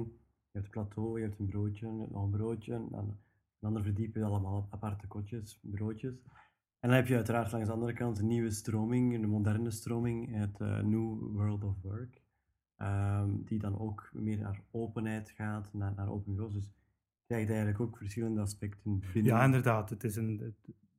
Je 0.51 0.59
hebt 0.59 0.65
het 0.65 0.71
plateau, 0.71 1.19
je 1.19 1.25
hebt 1.25 1.39
een 1.39 1.45
broodje, 1.45 1.91
nog 1.91 2.23
een 2.23 2.29
broodje. 2.29 2.73
En 2.73 2.87
dan, 2.91 3.17
een 3.59 3.67
ander 3.67 3.83
verdiepen 3.83 4.23
allemaal 4.23 4.67
aparte 4.69 5.07
kotjes, 5.07 5.59
broodjes. 5.61 6.21
En 6.79 6.89
dan 6.89 6.97
heb 6.97 7.07
je 7.07 7.15
uiteraard 7.15 7.51
langs 7.51 7.67
de 7.67 7.73
andere 7.73 7.93
kant 7.93 8.19
een 8.19 8.27
nieuwe 8.27 8.51
stroming, 8.51 9.13
een 9.13 9.29
moderne 9.29 9.71
stroming, 9.71 10.35
het 10.35 10.59
uh, 10.59 10.79
New 10.79 11.19
World 11.19 11.63
of 11.63 11.75
Work. 11.81 12.21
Um, 12.81 13.43
die 13.45 13.59
dan 13.59 13.79
ook 13.79 14.09
meer 14.13 14.37
naar 14.37 14.61
openheid 14.71 15.29
gaat, 15.29 15.73
naar, 15.73 15.93
naar 15.95 16.09
open 16.09 16.33
bureaus. 16.33 16.53
Dus 16.53 16.63
je 16.63 17.25
krijgt 17.27 17.49
eigenlijk 17.49 17.79
ook 17.79 17.97
verschillende 17.97 18.41
aspecten 18.41 18.99
binnen. 19.13 19.33
Ja, 19.33 19.43
inderdaad. 19.43 19.89
Het 19.89 20.03
is 20.03 20.15
een, 20.15 20.55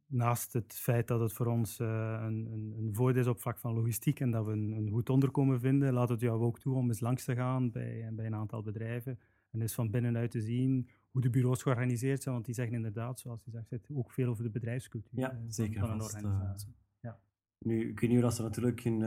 naast 0.06 0.52
het 0.52 0.73
feit 0.73 1.08
dat 1.08 1.20
het 1.20 1.32
voor 1.32 1.47
ons 1.47 1.80
uh, 1.80 1.88
een, 2.23 2.49
een, 2.52 2.75
een, 2.78 2.94
voordeel 2.94 3.23
is 3.23 3.28
op 3.28 3.40
vlak 3.40 3.58
van 3.58 3.75
logistiek 3.75 4.20
en 4.20 4.30
dat 4.30 4.44
we 4.44 4.52
een, 4.52 4.73
een, 4.73 4.90
goed 4.90 5.11
onderkomen 5.11 5.61
vinden, 5.61 5.92
laat 5.92 6.08
het 6.08 6.20
jou 6.20 6.42
ook 6.42 6.58
toe 6.58 6.75
om 6.75 6.88
eens 6.88 7.00
langs 7.00 7.25
te 7.25 7.35
gaan 7.35 7.70
bij, 7.70 8.11
bij 8.12 8.26
een 8.26 8.35
aantal 8.35 8.62
bedrijven 8.62 9.18
en 9.50 9.61
eens 9.61 9.75
van 9.75 9.90
binnenuit 9.90 10.30
te 10.30 10.40
zien 10.40 10.88
hoe 11.18 11.26
de 11.30 11.38
bureaus 11.38 11.62
georganiseerd 11.62 12.22
zijn, 12.22 12.34
want 12.34 12.46
die 12.46 12.54
zeggen 12.54 12.75
inderdaad, 12.75 13.20
zoals 13.20 13.44
je 13.44 13.50
zegt, 13.50 13.90
ook 13.94 14.12
veel 14.12 14.28
over 14.28 14.42
de 14.42 14.50
bedrijfscultuur 14.50 15.18
ja, 15.18 15.38
zeker 15.46 15.80
van, 15.80 15.90
een 15.90 16.02
organisatie. 16.02 16.68
Uh, 16.68 16.75
ja. 17.00 17.18
Nu, 17.58 17.88
ik 17.88 18.00
weet 18.00 18.10
niet 18.10 18.25
of 18.25 18.32
ze 18.32 18.42
natuurlijk 18.42 18.84
uh, 18.84 19.00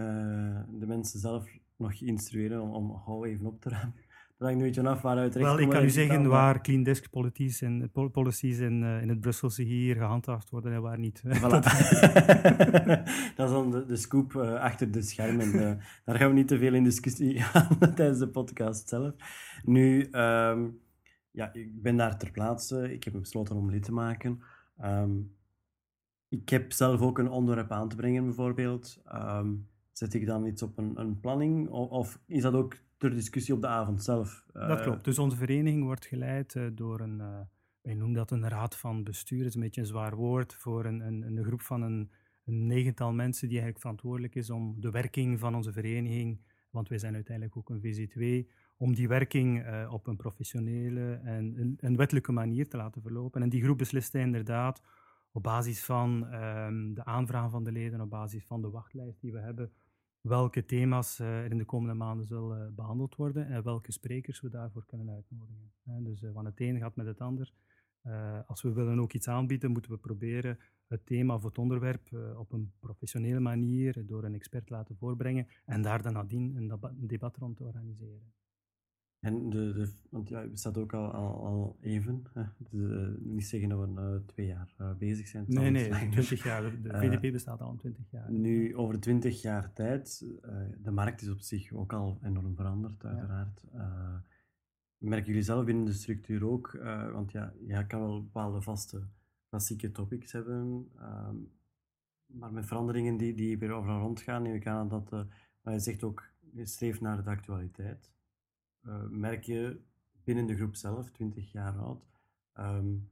de 0.70 0.86
mensen 0.86 1.20
zelf 1.20 1.50
nog 1.76 1.94
instrueren 1.94 2.62
om, 2.62 2.72
om 2.72 2.98
gauw 2.98 3.26
even 3.26 3.46
op 3.46 3.62
te 3.62 3.70
ruimen. 3.70 3.96
hangt 4.38 4.56
een 4.56 4.66
beetje 4.66 4.90
af 4.90 5.02
waaruit 5.02 5.36
Wel, 5.36 5.60
ik 5.60 5.70
kan 5.70 5.84
u 5.84 5.90
zeggen 5.90 6.28
waar 6.28 6.62
clean 6.62 6.84
desk 6.84 7.10
policies 7.10 7.62
in, 7.62 7.92
policies 8.12 8.60
in, 8.60 8.82
uh, 8.82 9.02
in 9.02 9.10
het 9.10 9.20
Brusselse 9.20 9.64
hier 9.64 9.96
gehandhaafd 9.96 10.50
worden 10.50 10.74
en 10.74 10.82
waar 10.82 11.00
niet. 11.00 11.24
Voilà. 11.42 11.42
dat 13.36 13.48
is 13.48 13.52
dan 13.52 13.72
de, 13.72 13.86
de 13.86 13.96
scoop 13.96 14.34
uh, 14.34 14.54
achter 14.54 14.92
de 14.92 15.02
schermen. 15.02 15.56
Uh, 15.56 15.72
daar 16.06 16.16
gaan 16.18 16.28
we 16.28 16.34
niet 16.34 16.48
te 16.48 16.58
veel 16.58 16.74
in 16.74 16.84
discussie 16.84 17.42
gaan 17.42 17.78
tijdens 17.96 18.20
de 18.20 18.28
podcast 18.28 18.90
zelf. 18.90 19.14
Nu, 19.64 20.08
um, 20.12 20.80
ja, 21.32 21.54
ik 21.54 21.82
ben 21.82 21.98
daar 21.98 22.18
ter 22.18 22.32
plaatse. 22.32 22.94
Ik 22.94 23.04
heb 23.04 23.14
besloten 23.14 23.56
om 23.56 23.70
lid 23.70 23.84
te 23.84 23.94
maken. 23.94 24.42
Um, 24.84 25.36
ik 26.30 26.50
heb 26.50 26.72
zelf 26.72 27.02
ook 27.02 27.18
een 27.18 27.30
onderwerp 27.30 27.72
aan 27.72 27.90
te 27.90 27.96
brengen, 27.96 28.26
bijvoorbeeld. 28.26 29.02
Um, 29.14 29.68
zet 29.92 30.14
ik 30.14 30.26
dan 30.26 30.46
iets 30.46 30.62
op 30.62 30.78
een, 30.78 31.00
een 31.00 31.20
planning? 31.20 31.70
Of, 31.70 32.20
is 32.26 32.42
dat 32.42 32.54
ook 32.54 32.78
ter 32.98 33.10
discussie 33.10 33.54
op 33.54 33.62
de 33.62 33.68
avond 33.68 34.04
zelf? 34.04 34.46
Dat 34.54 34.78
eh, 34.78 34.84
klopt. 34.84 35.04
Dus 35.04 35.20
onze 35.20 35.38
vereniging 35.38 35.84
wordt 35.84 36.06
geleid 36.06 36.56
uh, 36.56 36.68
door 36.74 37.00
een, 37.00 37.18
uh, 37.20 37.40
wij 37.82 37.94
noemen 37.94 38.16
dat 38.16 38.32
een 38.32 38.50
raad 38.50 38.78
van 38.78 39.04
bestuur, 39.04 39.40
dat 39.40 39.48
is 39.48 39.56
een 39.56 39.62
beetje 39.62 39.82
een 39.82 39.88
zwaar 39.88 40.16
woord, 40.16 40.56
voor 40.56 40.86
een, 40.86 41.00
een, 41.00 41.22
een 41.22 41.44
groep 41.44 41.62
van 41.62 41.82
een, 41.82 42.12
een 42.46 42.68
negental 42.68 43.14
mensen 43.14 43.48
die 43.48 43.58
eigenlijk 43.58 43.82
verantwoordelijk 43.82 44.36
is 44.36 44.50
om 44.50 44.76
de 44.80 44.92
werking 44.92 45.40
van 45.40 45.56
onze 45.56 45.72
vereniging, 45.72 46.40
want 46.72 46.90
wij 46.90 46.98
zijn 46.98 47.14
uiteindelijk 47.14 47.58
ook 47.58 47.70
een 47.70 47.82
VZ2, 47.82 48.52
om 48.78 48.96
die 48.96 49.08
werking 49.08 49.66
op 49.88 50.08
een 50.08 50.16
professionele 50.16 51.14
en 51.24 51.76
een, 51.80 51.96
wettelijke 51.96 52.32
manier 52.32 52.70
te 52.70 52.78
laten 52.78 53.02
verlopen. 53.02 53.42
En 53.42 53.50
die 53.50 53.64
groep 53.64 53.78
beslist 53.78 54.16
inderdaad 54.16 54.82
op 55.32 55.44
basis 55.44 55.84
van 55.84 56.34
um, 56.34 56.94
de 56.94 57.06
aanvragen 57.06 57.50
van 57.50 57.64
de 57.64 57.72
leden, 57.72 58.02
op 58.02 58.10
basis 58.10 58.46
van 58.46 58.62
de 58.62 58.70
wachtlijst 58.70 59.22
die 59.22 59.32
we 59.32 59.40
hebben, 59.40 59.72
welke 60.22 60.66
thema's 60.66 61.20
uh, 61.20 61.44
er 61.44 61.52
in 61.52 61.58
de 61.58 61.66
komende 61.66 61.94
maanden 61.94 62.26
zullen 62.26 62.76
behandeld 62.76 63.16
worden 63.16 63.48
en 63.48 63.64
welke 63.64 63.92
sprekers 63.92 64.42
we 64.42 64.50
daarvoor 64.50 64.86
kunnen 64.86 65.10
uitnodigen. 65.10 65.72
Dus 66.04 66.22
uh, 66.22 66.30
van 66.34 66.46
het 66.46 66.60
een 66.60 66.80
gaat 66.80 66.96
met 66.96 67.06
het 67.06 67.22
ander. 67.22 67.54
als 68.46 68.62
we 68.62 68.74
willen 68.74 69.00
ook 69.00 69.14
iets 69.14 69.28
aanbieden, 69.28 69.72
moeten 69.72 69.92
we 69.92 69.98
proberen 69.98 70.60
het 70.92 71.06
thema 71.06 71.36
of 71.36 71.44
het 71.44 71.58
onderwerp 71.58 72.10
op 72.38 72.52
een 72.52 72.72
professionele 72.80 73.40
manier 73.40 74.06
door 74.06 74.24
een 74.24 74.36
expert 74.36 74.70
laten 74.70 74.96
voorbrengen 74.96 75.48
en 75.66 75.82
daar 75.82 76.02
dan 76.02 76.14
nadien 76.14 76.56
een, 76.56 77.08
debat 77.08 77.38
rond 77.38 77.58
te 77.58 77.64
organiseren. 77.64 78.34
En 79.22 79.50
de, 79.50 79.74
de, 79.74 79.92
want 80.10 80.30
ja, 80.30 80.42
het 80.42 80.60
staat 80.60 80.78
ook 80.78 80.94
al, 80.94 81.12
al, 81.12 81.46
al 81.46 81.78
even. 81.82 82.24
Hè? 82.34 82.44
Dus, 82.58 82.72
uh, 82.74 83.08
niet 83.20 83.46
zeggen 83.46 83.70
dat 83.70 83.80
we 83.80 84.02
uh, 84.02 84.26
twee 84.26 84.48
jaar 84.48 84.74
uh, 84.82 84.94
bezig 84.94 85.28
zijn. 85.28 85.46
Nee, 85.48 85.70
nee, 85.70 86.10
twintig 86.10 86.44
jaar. 86.44 86.82
De 86.82 86.90
VDP 86.90 87.32
bestaat 87.32 87.62
al 87.62 87.76
twintig 87.76 88.12
jaar. 88.12 88.32
Nu, 88.32 88.76
over 88.76 89.00
twintig 89.00 89.42
jaar 89.42 89.74
tijd, 89.74 90.26
de 90.78 90.92
markt 90.92 91.22
is 91.22 91.30
op 91.30 91.40
zich 91.40 91.72
ook 91.72 91.94
al 91.94 92.20
enorm 92.24 92.56
veranderd, 92.56 93.06
uiteraard. 93.06 93.64
Ja. 93.74 94.24
merken 94.98 95.28
jullie 95.28 95.42
zelf 95.42 95.66
binnen 95.66 95.86
de 95.86 95.94
structuur 95.94 96.46
ook? 96.46 96.80
want 97.14 97.32
ja, 97.32 97.54
je 97.66 97.88
kan 97.88 98.00
wel 98.00 98.24
bepaalde 98.24 98.62
vaste, 98.62 99.08
klassieke 99.52 99.92
topics 99.92 100.32
hebben, 100.32 100.90
ehm, 100.98 101.36
maar 102.26 102.54
met 102.54 102.66
veranderingen 102.66 103.18
die, 103.18 103.34
die 103.34 103.58
weer 103.58 103.72
overal 103.72 104.00
rondgaan, 104.00 104.42
neem 104.42 104.56
ik 104.56 104.68
aan 104.68 104.88
dat, 104.88 105.12
maar 105.62 105.74
je 105.74 105.80
zegt 105.80 106.04
ook, 106.04 106.30
je 106.52 106.66
streeft 106.66 107.02
naar 107.02 107.24
de 107.24 107.30
actualiteit 107.30 108.12
uh, 108.88 109.08
merk 109.10 109.44
je 109.44 109.80
binnen 110.24 110.48
de 110.48 110.56
groep 110.56 110.76
zelf, 110.76 111.10
20 111.10 111.52
jaar 111.52 111.78
oud, 111.78 112.06
um, 112.60 113.10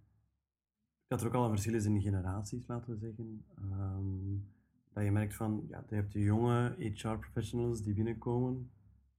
dat 1.07 1.21
er 1.21 1.27
ook 1.27 1.33
al 1.33 1.43
een 1.43 1.49
verschil 1.49 1.73
is 1.73 1.85
in 1.85 2.01
generaties, 2.01 2.67
laten 2.67 2.93
we 2.93 2.97
zeggen. 2.97 3.45
Um, 3.61 4.47
dat 4.93 5.03
je 5.03 5.11
merkt 5.11 5.35
van, 5.35 5.65
ja, 5.67 5.85
je 5.89 5.95
hebt 5.95 6.13
de 6.13 6.19
jonge 6.19 6.75
HR-professionals 6.77 7.81
die 7.81 7.93
binnenkomen, 7.93 8.71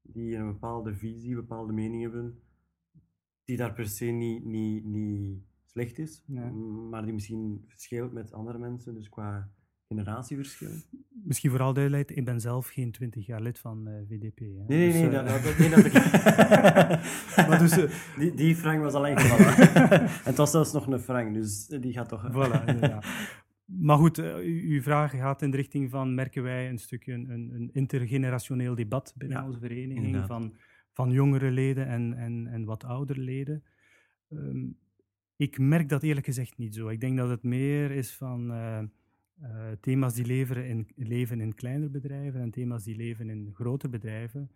die 0.03 0.37
een 0.37 0.53
bepaalde 0.53 0.95
visie, 0.95 1.35
bepaalde 1.35 1.73
mening 1.73 2.03
hebben, 2.03 2.43
die 3.45 3.57
daar 3.57 3.73
per 3.73 3.89
se 3.89 4.05
niet, 4.05 4.45
niet, 4.45 4.85
niet 4.85 5.43
slecht 5.71 5.99
is, 5.99 6.23
nee. 6.27 6.51
maar 6.91 7.05
die 7.05 7.13
misschien 7.13 7.65
verschilt 7.67 8.13
met 8.13 8.33
andere 8.33 8.59
mensen. 8.59 8.95
Dus 8.95 9.09
qua 9.09 9.51
generatieverschil? 9.89 10.71
Misschien 11.25 11.51
vooral 11.51 11.73
duidelijkheid, 11.73 12.19
ik 12.19 12.25
ben 12.25 12.41
zelf 12.41 12.69
geen 12.69 12.93
twintig 12.93 13.27
jaar 13.27 13.41
lid 13.41 13.59
van 13.59 13.89
uh, 13.89 13.95
VDP. 14.09 14.39
Hè. 14.39 14.45
Nee, 14.45 14.65
nee, 14.67 14.87
dus, 14.87 14.95
nee, 14.95 15.07
uh, 15.07 15.13
dat, 15.13 15.43
dat, 15.43 15.59
nee, 15.59 15.71
dat 15.71 15.85
ik... 15.85 15.93
maar 17.49 17.59
dus, 17.59 17.79
uh, 17.79 17.91
die, 18.19 18.35
die 18.35 18.57
frank 18.57 18.83
was 18.83 18.95
al 18.95 19.07
ingevallen. 19.07 19.69
en 20.01 20.09
het 20.25 20.37
was 20.37 20.51
zelfs 20.51 20.73
nog 20.73 20.87
een 20.87 20.99
frank, 20.99 21.35
dus 21.35 21.67
die 21.67 21.93
gaat 21.93 22.09
toch... 22.09 22.31
voilà, 22.33 22.81
ja. 22.81 23.03
Maar 23.65 23.97
goed, 23.97 24.19
uw 24.43 24.83
vraag 24.83 25.11
gaat 25.11 25.43
in 25.43 25.51
de 25.51 25.57
richting 25.57 25.91
van, 25.91 26.15
merken 26.15 26.43
wij 26.43 26.69
een 26.69 26.79
stukje 26.79 27.13
een, 27.13 27.31
een 27.31 27.71
intergenerationeel 27.73 28.75
debat 28.75 29.15
binnen 29.17 29.39
ja, 29.39 29.47
onze 29.47 29.59
vereniging, 29.59 30.27
van, 30.27 30.55
van 30.93 31.11
jongere 31.11 31.51
leden 31.51 31.87
en, 31.87 32.15
en, 32.15 32.47
en 32.47 32.65
wat 32.65 32.85
oudere 32.85 33.21
leden. 33.21 33.65
Um, 34.29 34.77
ik 35.41 35.59
merk 35.59 35.89
dat 35.89 36.03
eerlijk 36.03 36.27
gezegd 36.27 36.59
niet 36.59 36.75
zo. 36.75 36.89
Ik 36.89 37.01
denk 37.01 37.17
dat 37.17 37.29
het 37.29 37.43
meer 37.43 37.91
is 37.91 38.13
van 38.13 38.51
uh, 38.51 38.79
thema's 39.81 40.15
die 40.15 40.47
in, 40.65 40.89
leven 40.97 41.41
in 41.41 41.55
kleinere 41.55 41.91
bedrijven 41.91 42.41
en 42.41 42.51
thema's 42.51 42.85
die 42.85 42.97
leven 42.97 43.31
in 43.31 43.51
grotere 43.55 43.93
bedrijven. 43.93 44.51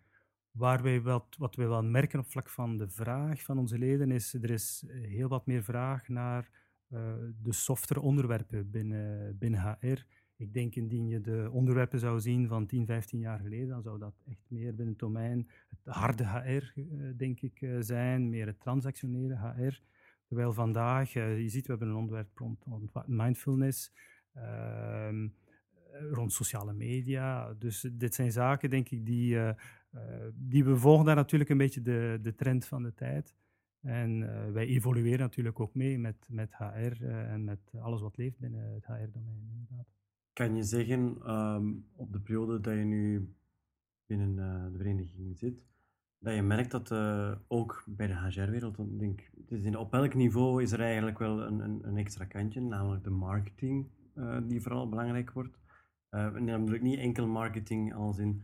Waar 0.51 0.83
wij 0.83 1.01
wat, 1.01 1.35
wat 1.37 1.55
wij 1.55 1.67
wel 1.67 1.83
merken 1.83 2.19
op 2.19 2.31
vlak 2.31 2.49
van 2.49 2.77
de 2.77 2.89
vraag 2.89 3.41
van 3.43 3.57
onze 3.57 3.77
leden 3.77 4.11
is, 4.11 4.33
er 4.33 4.49
is 4.49 4.85
heel 4.87 5.27
wat 5.27 5.45
meer 5.45 5.63
vraag 5.63 6.07
naar 6.07 6.49
uh, 6.89 6.99
de 7.41 7.53
softere 7.53 7.99
onderwerpen 7.99 8.71
binnen, 8.71 9.37
binnen 9.37 9.77
HR. 9.79 10.05
Ik 10.35 10.53
denk 10.53 10.75
indien 10.75 11.07
je 11.07 11.21
de 11.21 11.49
onderwerpen 11.51 11.99
zou 11.99 12.19
zien 12.19 12.47
van 12.47 12.65
10, 12.65 12.85
15 12.85 13.19
jaar 13.19 13.39
geleden, 13.39 13.67
dan 13.67 13.81
zou 13.81 13.99
dat 13.99 14.15
echt 14.27 14.45
meer 14.47 14.75
binnen 14.75 14.87
het 14.87 14.99
domein 14.99 15.49
het 15.69 15.95
harde 15.95 16.25
HR, 16.27 16.81
denk 17.17 17.41
ik, 17.41 17.67
zijn, 17.79 18.29
meer 18.29 18.45
het 18.45 18.59
transactionele 18.59 19.35
HR. 19.35 19.79
Terwijl 20.27 20.53
vandaag, 20.53 21.13
je 21.13 21.49
ziet, 21.49 21.65
we 21.65 21.71
hebben 21.71 21.89
een 21.89 21.95
onderwerp 21.95 22.37
rond, 22.37 22.65
mindfulness. 23.05 23.91
Ehm, 24.33 25.27
rond 26.11 26.33
sociale 26.33 26.73
media. 26.73 27.53
Dus 27.53 27.89
dit 27.91 28.13
zijn 28.15 28.31
zaken, 28.31 28.69
denk 28.69 28.89
ik, 28.89 29.05
die, 29.05 29.37
die 30.33 30.65
we 30.65 30.77
volgen 30.77 31.05
daar 31.05 31.15
natuurlijk 31.15 31.49
een 31.49 31.57
beetje 31.57 31.81
de, 31.81 32.19
de 32.21 32.35
trend 32.35 32.65
van 32.65 32.83
de 32.83 32.93
tijd. 32.93 33.35
En 33.81 34.19
wij 34.53 34.65
evolueren 34.65 35.19
natuurlijk 35.19 35.59
ook 35.59 35.75
mee 35.75 35.99
met, 35.99 36.27
met 36.29 36.55
HR 36.57 37.05
en 37.05 37.43
met 37.43 37.59
alles 37.79 38.01
wat 38.01 38.17
leeft 38.17 38.39
binnen 38.39 38.73
het 38.73 38.85
HR-domein, 38.85 39.49
inderdaad. 39.51 39.87
Kan 40.33 40.55
je 40.55 40.63
zeggen, 40.63 41.31
um, 41.31 41.85
op 41.95 42.13
de 42.13 42.19
periode 42.19 42.59
dat 42.59 42.73
je 42.73 42.83
nu 42.83 43.33
binnen 44.05 44.35
de 44.71 44.77
vereniging 44.77 45.37
zit, 45.37 45.65
dat 46.25 46.35
je 46.35 46.41
merkt 46.41 46.71
dat 46.71 46.91
ook 47.47 47.83
bij 47.87 48.07
de 48.07 48.15
HR-wereld, 48.15 48.77
denk, 48.99 49.29
op 49.77 49.93
elk 49.93 50.13
niveau 50.13 50.63
is 50.63 50.71
er 50.71 50.79
eigenlijk 50.79 51.19
wel 51.19 51.41
een, 51.41 51.59
een, 51.59 51.79
een 51.87 51.97
extra 51.97 52.25
kantje, 52.25 52.61
namelijk 52.61 53.03
de 53.03 53.09
marketing 53.09 53.87
uh, 54.15 54.37
die 54.43 54.61
vooral 54.61 54.89
belangrijk 54.89 55.31
wordt. 55.31 55.57
Uh, 56.11 56.35
en 56.35 56.45
dan 56.45 56.59
bedoel 56.59 56.75
ik 56.75 56.81
niet 56.81 56.99
enkel 56.99 57.27
marketing 57.27 57.93
als 57.93 58.17
in 58.17 58.43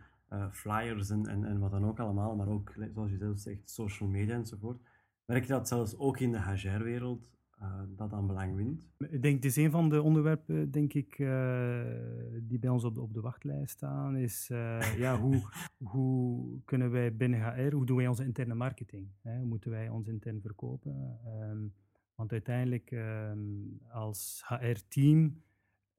flyers 0.51 1.09
en, 1.09 1.27
en, 1.27 1.45
en 1.45 1.59
wat 1.59 1.71
dan 1.71 1.85
ook 1.85 1.99
allemaal, 1.99 2.35
maar 2.35 2.47
ook, 2.47 2.73
zoals 2.93 3.11
je 3.11 3.17
zelf 3.17 3.39
zegt, 3.39 3.69
social 3.69 4.09
media 4.09 4.35
enzovoort. 4.35 4.81
Merk 5.25 5.43
je 5.43 5.49
dat 5.49 5.67
zelfs 5.67 5.97
ook 5.97 6.19
in 6.19 6.31
de 6.31 6.41
HR-wereld 6.41 7.29
dat 7.95 8.13
aan 8.13 8.27
belang 8.27 8.55
wint? 8.55 8.89
Ik 8.97 9.21
denk, 9.21 9.35
het 9.35 9.45
is 9.45 9.55
een 9.55 9.71
van 9.71 9.89
de 9.89 10.01
onderwerpen, 10.01 10.71
denk 10.71 10.93
ik, 10.93 11.15
die 12.41 12.59
bij 12.59 12.69
ons 12.69 12.83
op 12.83 12.95
de, 12.95 13.01
op 13.01 13.13
de 13.13 13.21
wachtlijst 13.21 13.71
staan, 13.71 14.15
is 14.15 14.47
ja, 14.97 15.19
hoe, 15.19 15.41
hoe 15.91 16.59
kunnen 16.65 16.91
wij 16.91 17.15
binnen 17.15 17.53
HR, 17.53 17.73
hoe 17.73 17.85
doen 17.85 17.97
wij 17.97 18.07
onze 18.07 18.23
interne 18.23 18.53
marketing? 18.53 19.07
Hè? 19.21 19.37
Hoe 19.37 19.47
moeten 19.47 19.71
wij 19.71 19.89
ons 19.89 20.07
intern 20.07 20.41
verkopen? 20.41 21.19
Um, 21.25 21.73
want 22.15 22.31
uiteindelijk, 22.31 22.91
um, 22.91 23.79
als 23.91 24.43
HR-team 24.47 25.41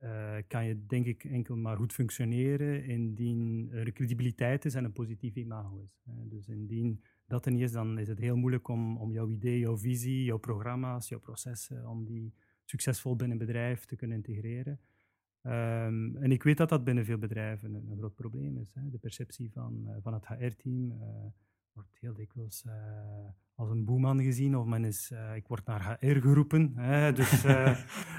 uh, 0.02 0.34
kan 0.46 0.64
je 0.64 0.86
denk 0.86 1.06
ik 1.06 1.24
enkel 1.24 1.56
maar 1.56 1.76
goed 1.76 1.92
functioneren 1.92 2.84
indien 2.84 3.68
er 3.72 3.92
credibiliteit 3.92 4.64
is 4.64 4.74
en 4.74 4.84
een 4.84 4.92
positief 4.92 5.34
imago 5.34 5.78
is. 5.78 6.02
dus 6.28 6.48
indien 6.48 7.02
dat 7.26 7.46
er 7.46 7.52
niet 7.52 7.62
is, 7.62 7.72
dan 7.72 7.98
is 7.98 8.08
het 8.08 8.18
heel 8.18 8.36
moeilijk 8.36 8.68
om, 8.68 8.96
om 8.96 9.12
jouw 9.12 9.28
idee, 9.28 9.58
jouw 9.58 9.78
visie, 9.78 10.24
jouw 10.24 10.38
programma's, 10.38 11.08
jouw 11.08 11.20
processen, 11.20 11.88
om 11.88 12.04
die 12.04 12.34
succesvol 12.64 13.16
binnen 13.16 13.40
een 13.40 13.46
bedrijf 13.46 13.84
te 13.84 13.96
kunnen 13.96 14.16
integreren. 14.16 14.80
Um, 15.42 16.16
en 16.16 16.32
ik 16.32 16.42
weet 16.42 16.56
dat 16.56 16.68
dat 16.68 16.84
binnen 16.84 17.04
veel 17.04 17.18
bedrijven 17.18 17.74
een, 17.74 17.96
groot 17.98 18.14
probleem 18.14 18.58
is. 18.58 18.74
Hè. 18.74 18.90
De 18.90 18.98
perceptie 18.98 19.50
van, 19.50 19.84
uh, 19.86 19.96
van 20.00 20.14
het 20.14 20.26
HR-team 20.26 20.90
eh, 20.90 21.08
wordt 21.74 21.98
heel 22.00 22.14
dikwijls 22.14 22.64
uh, 22.66 22.72
als 23.54 23.70
een 23.70 23.84
boeman 23.84 24.22
gezien 24.22 24.56
of 24.56 24.66
men 24.66 24.84
is, 24.84 25.10
uh, 25.12 25.36
ik 25.36 25.46
word 25.46 25.66
naar 25.66 25.96
HR 26.00 26.20
geroepen. 26.20 26.72
Hè, 26.76 27.12
dus 27.22 27.44
uh, 27.44 27.78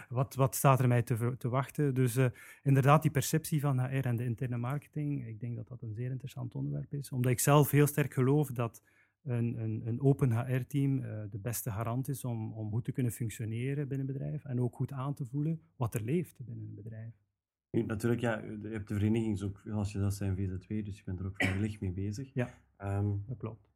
wat, 0.09 0.35
wat 0.35 0.55
staat 0.55 0.79
er 0.79 0.87
mij 0.87 1.01
te, 1.01 1.35
te 1.37 1.49
wachten? 1.49 1.93
Dus 1.93 2.17
inderdaad, 2.63 3.01
die 3.01 3.11
perceptie 3.11 3.61
van 3.61 3.79
HR 3.79 4.05
en 4.05 4.15
de 4.15 4.23
interne 4.23 4.57
marketing, 4.57 5.27
ik 5.27 5.39
denk 5.39 5.55
dat 5.55 5.67
dat 5.67 5.81
een 5.81 5.93
zeer 5.93 6.11
interessant 6.11 6.55
onderwerp 6.55 6.93
is. 6.93 7.11
Omdat 7.11 7.31
ik 7.31 7.39
zelf 7.39 7.71
heel 7.71 7.87
sterk 7.87 8.13
geloof 8.13 8.51
dat 8.51 8.81
een, 9.23 9.61
een, 9.61 9.81
een 9.85 10.01
open 10.01 10.31
HR-team 10.31 11.01
de 11.29 11.39
beste 11.41 11.71
garant 11.71 12.07
is 12.07 12.25
om, 12.25 12.53
om 12.53 12.71
goed 12.71 12.85
te 12.85 12.91
kunnen 12.91 13.11
functioneren 13.11 13.87
binnen 13.87 14.07
een 14.07 14.13
bedrijf 14.13 14.45
en 14.45 14.61
ook 14.61 14.75
goed 14.75 14.91
aan 14.91 15.13
te 15.13 15.25
voelen 15.25 15.61
wat 15.75 15.93
er 15.93 16.01
leeft 16.01 16.45
binnen 16.45 16.67
een 16.67 16.75
bedrijf. 16.75 17.23
Natuurlijk, 17.81 18.21
ja, 18.21 18.37
je 18.37 18.67
hebt 18.67 18.87
de 18.87 18.93
vereniging 18.93 19.41
ook, 19.41 19.61
als 19.71 19.91
je 19.91 19.99
dat 19.99 20.13
zijn 20.13 20.35
VZ2, 20.35 20.67
dus 20.67 20.97
je 20.97 21.03
bent 21.05 21.19
er 21.19 21.25
ook 21.25 21.35
vrijwillig 21.35 21.79
mee 21.79 21.91
bezig. 21.91 22.33
Ja, 22.33 22.49
um, 22.83 23.23
dat 23.27 23.37
klopt. 23.37 23.69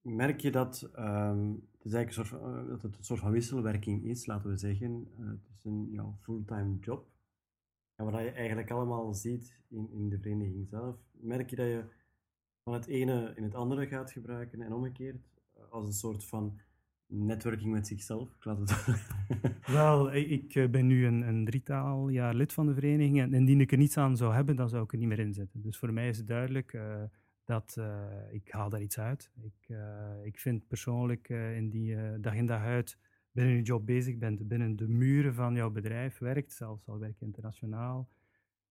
merk 0.00 0.40
je 0.40 0.50
dat, 0.50 0.90
ehm, 0.94 1.50
het 1.50 1.84
is 1.84 1.92
eigenlijk 1.92 2.06
een 2.06 2.12
soort 2.12 2.28
van, 2.28 2.56
eh, 2.56 2.68
dat 2.68 2.82
het 2.82 2.96
een 2.96 3.04
soort 3.04 3.20
van 3.20 3.30
wisselwerking 3.30 4.04
is, 4.04 4.26
laten 4.26 4.50
we 4.50 4.56
zeggen, 4.56 5.08
uh, 5.18 5.30
tussen 5.42 5.90
jouw 5.90 6.16
fulltime 6.20 6.78
job 6.80 7.06
en 7.94 8.04
wat 8.04 8.22
je 8.22 8.30
eigenlijk 8.30 8.70
allemaal 8.70 9.14
ziet 9.14 9.60
in, 9.68 9.88
in 9.92 10.08
de 10.08 10.18
vereniging 10.18 10.68
zelf. 10.68 10.96
Merk 11.10 11.50
je 11.50 11.56
dat 11.56 11.66
je 11.66 11.84
van 12.62 12.72
het 12.72 12.86
ene 12.86 13.32
in 13.36 13.42
het 13.42 13.54
andere 13.54 13.86
gaat 13.86 14.10
gebruiken 14.10 14.62
en 14.62 14.72
omgekeerd, 14.72 15.16
als 15.70 15.86
een 15.86 15.92
soort 15.92 16.24
van 16.24 16.60
netwerking 17.06 17.72
met 17.72 17.86
zichzelf? 17.86 18.34
Ik 18.34 18.44
laat 18.44 18.58
het 18.58 19.08
Wel, 19.66 20.14
ik 20.14 20.54
eh, 20.54 20.68
ben 20.68 20.86
nu 20.86 21.06
een, 21.06 21.28
een, 21.28 21.44
drietal 21.44 22.08
jaar 22.08 22.34
lid 22.34 22.52
van 22.52 22.66
de 22.66 22.74
vereniging 22.74 23.20
en 23.20 23.34
indien 23.34 23.60
ik 23.60 23.72
er 23.72 23.78
niets 23.78 23.96
aan 23.96 24.16
zou 24.16 24.34
hebben, 24.34 24.56
dan 24.56 24.68
zou 24.68 24.84
ik 24.84 24.92
er 24.92 24.98
niet 24.98 25.08
meer 25.08 25.18
in 25.18 25.34
zitten. 25.34 25.62
Dus 25.62 25.78
voor 25.78 25.92
mij 25.92 26.08
is 26.08 26.18
het 26.18 26.26
duidelijk 26.26 26.72
uh, 26.72 27.02
dat 27.44 27.76
uh, 27.78 28.06
ik 28.30 28.50
haal 28.50 28.68
daar 28.68 28.82
iets 28.82 28.98
uit. 28.98 29.30
Ik, 29.40 29.76
ik 30.24 30.38
vind 30.38 30.66
persoonlijk 30.66 31.28
in 31.28 31.70
die 31.70 32.20
dag 32.20 32.34
in 32.34 32.46
dag 32.46 32.62
uit 32.62 32.98
binnen 33.34 33.54
je 33.54 33.62
job 33.62 33.86
bezig 33.86 34.18
bent, 34.18 34.48
binnen 34.48 34.76
de 34.76 34.88
muren 34.88 35.34
van 35.34 35.54
jouw 35.54 35.70
bedrijf 35.70 36.18
werkt, 36.18 36.52
zelfs 36.52 36.88
al 36.88 36.98
werk 36.98 37.20
internationaal, 37.20 38.08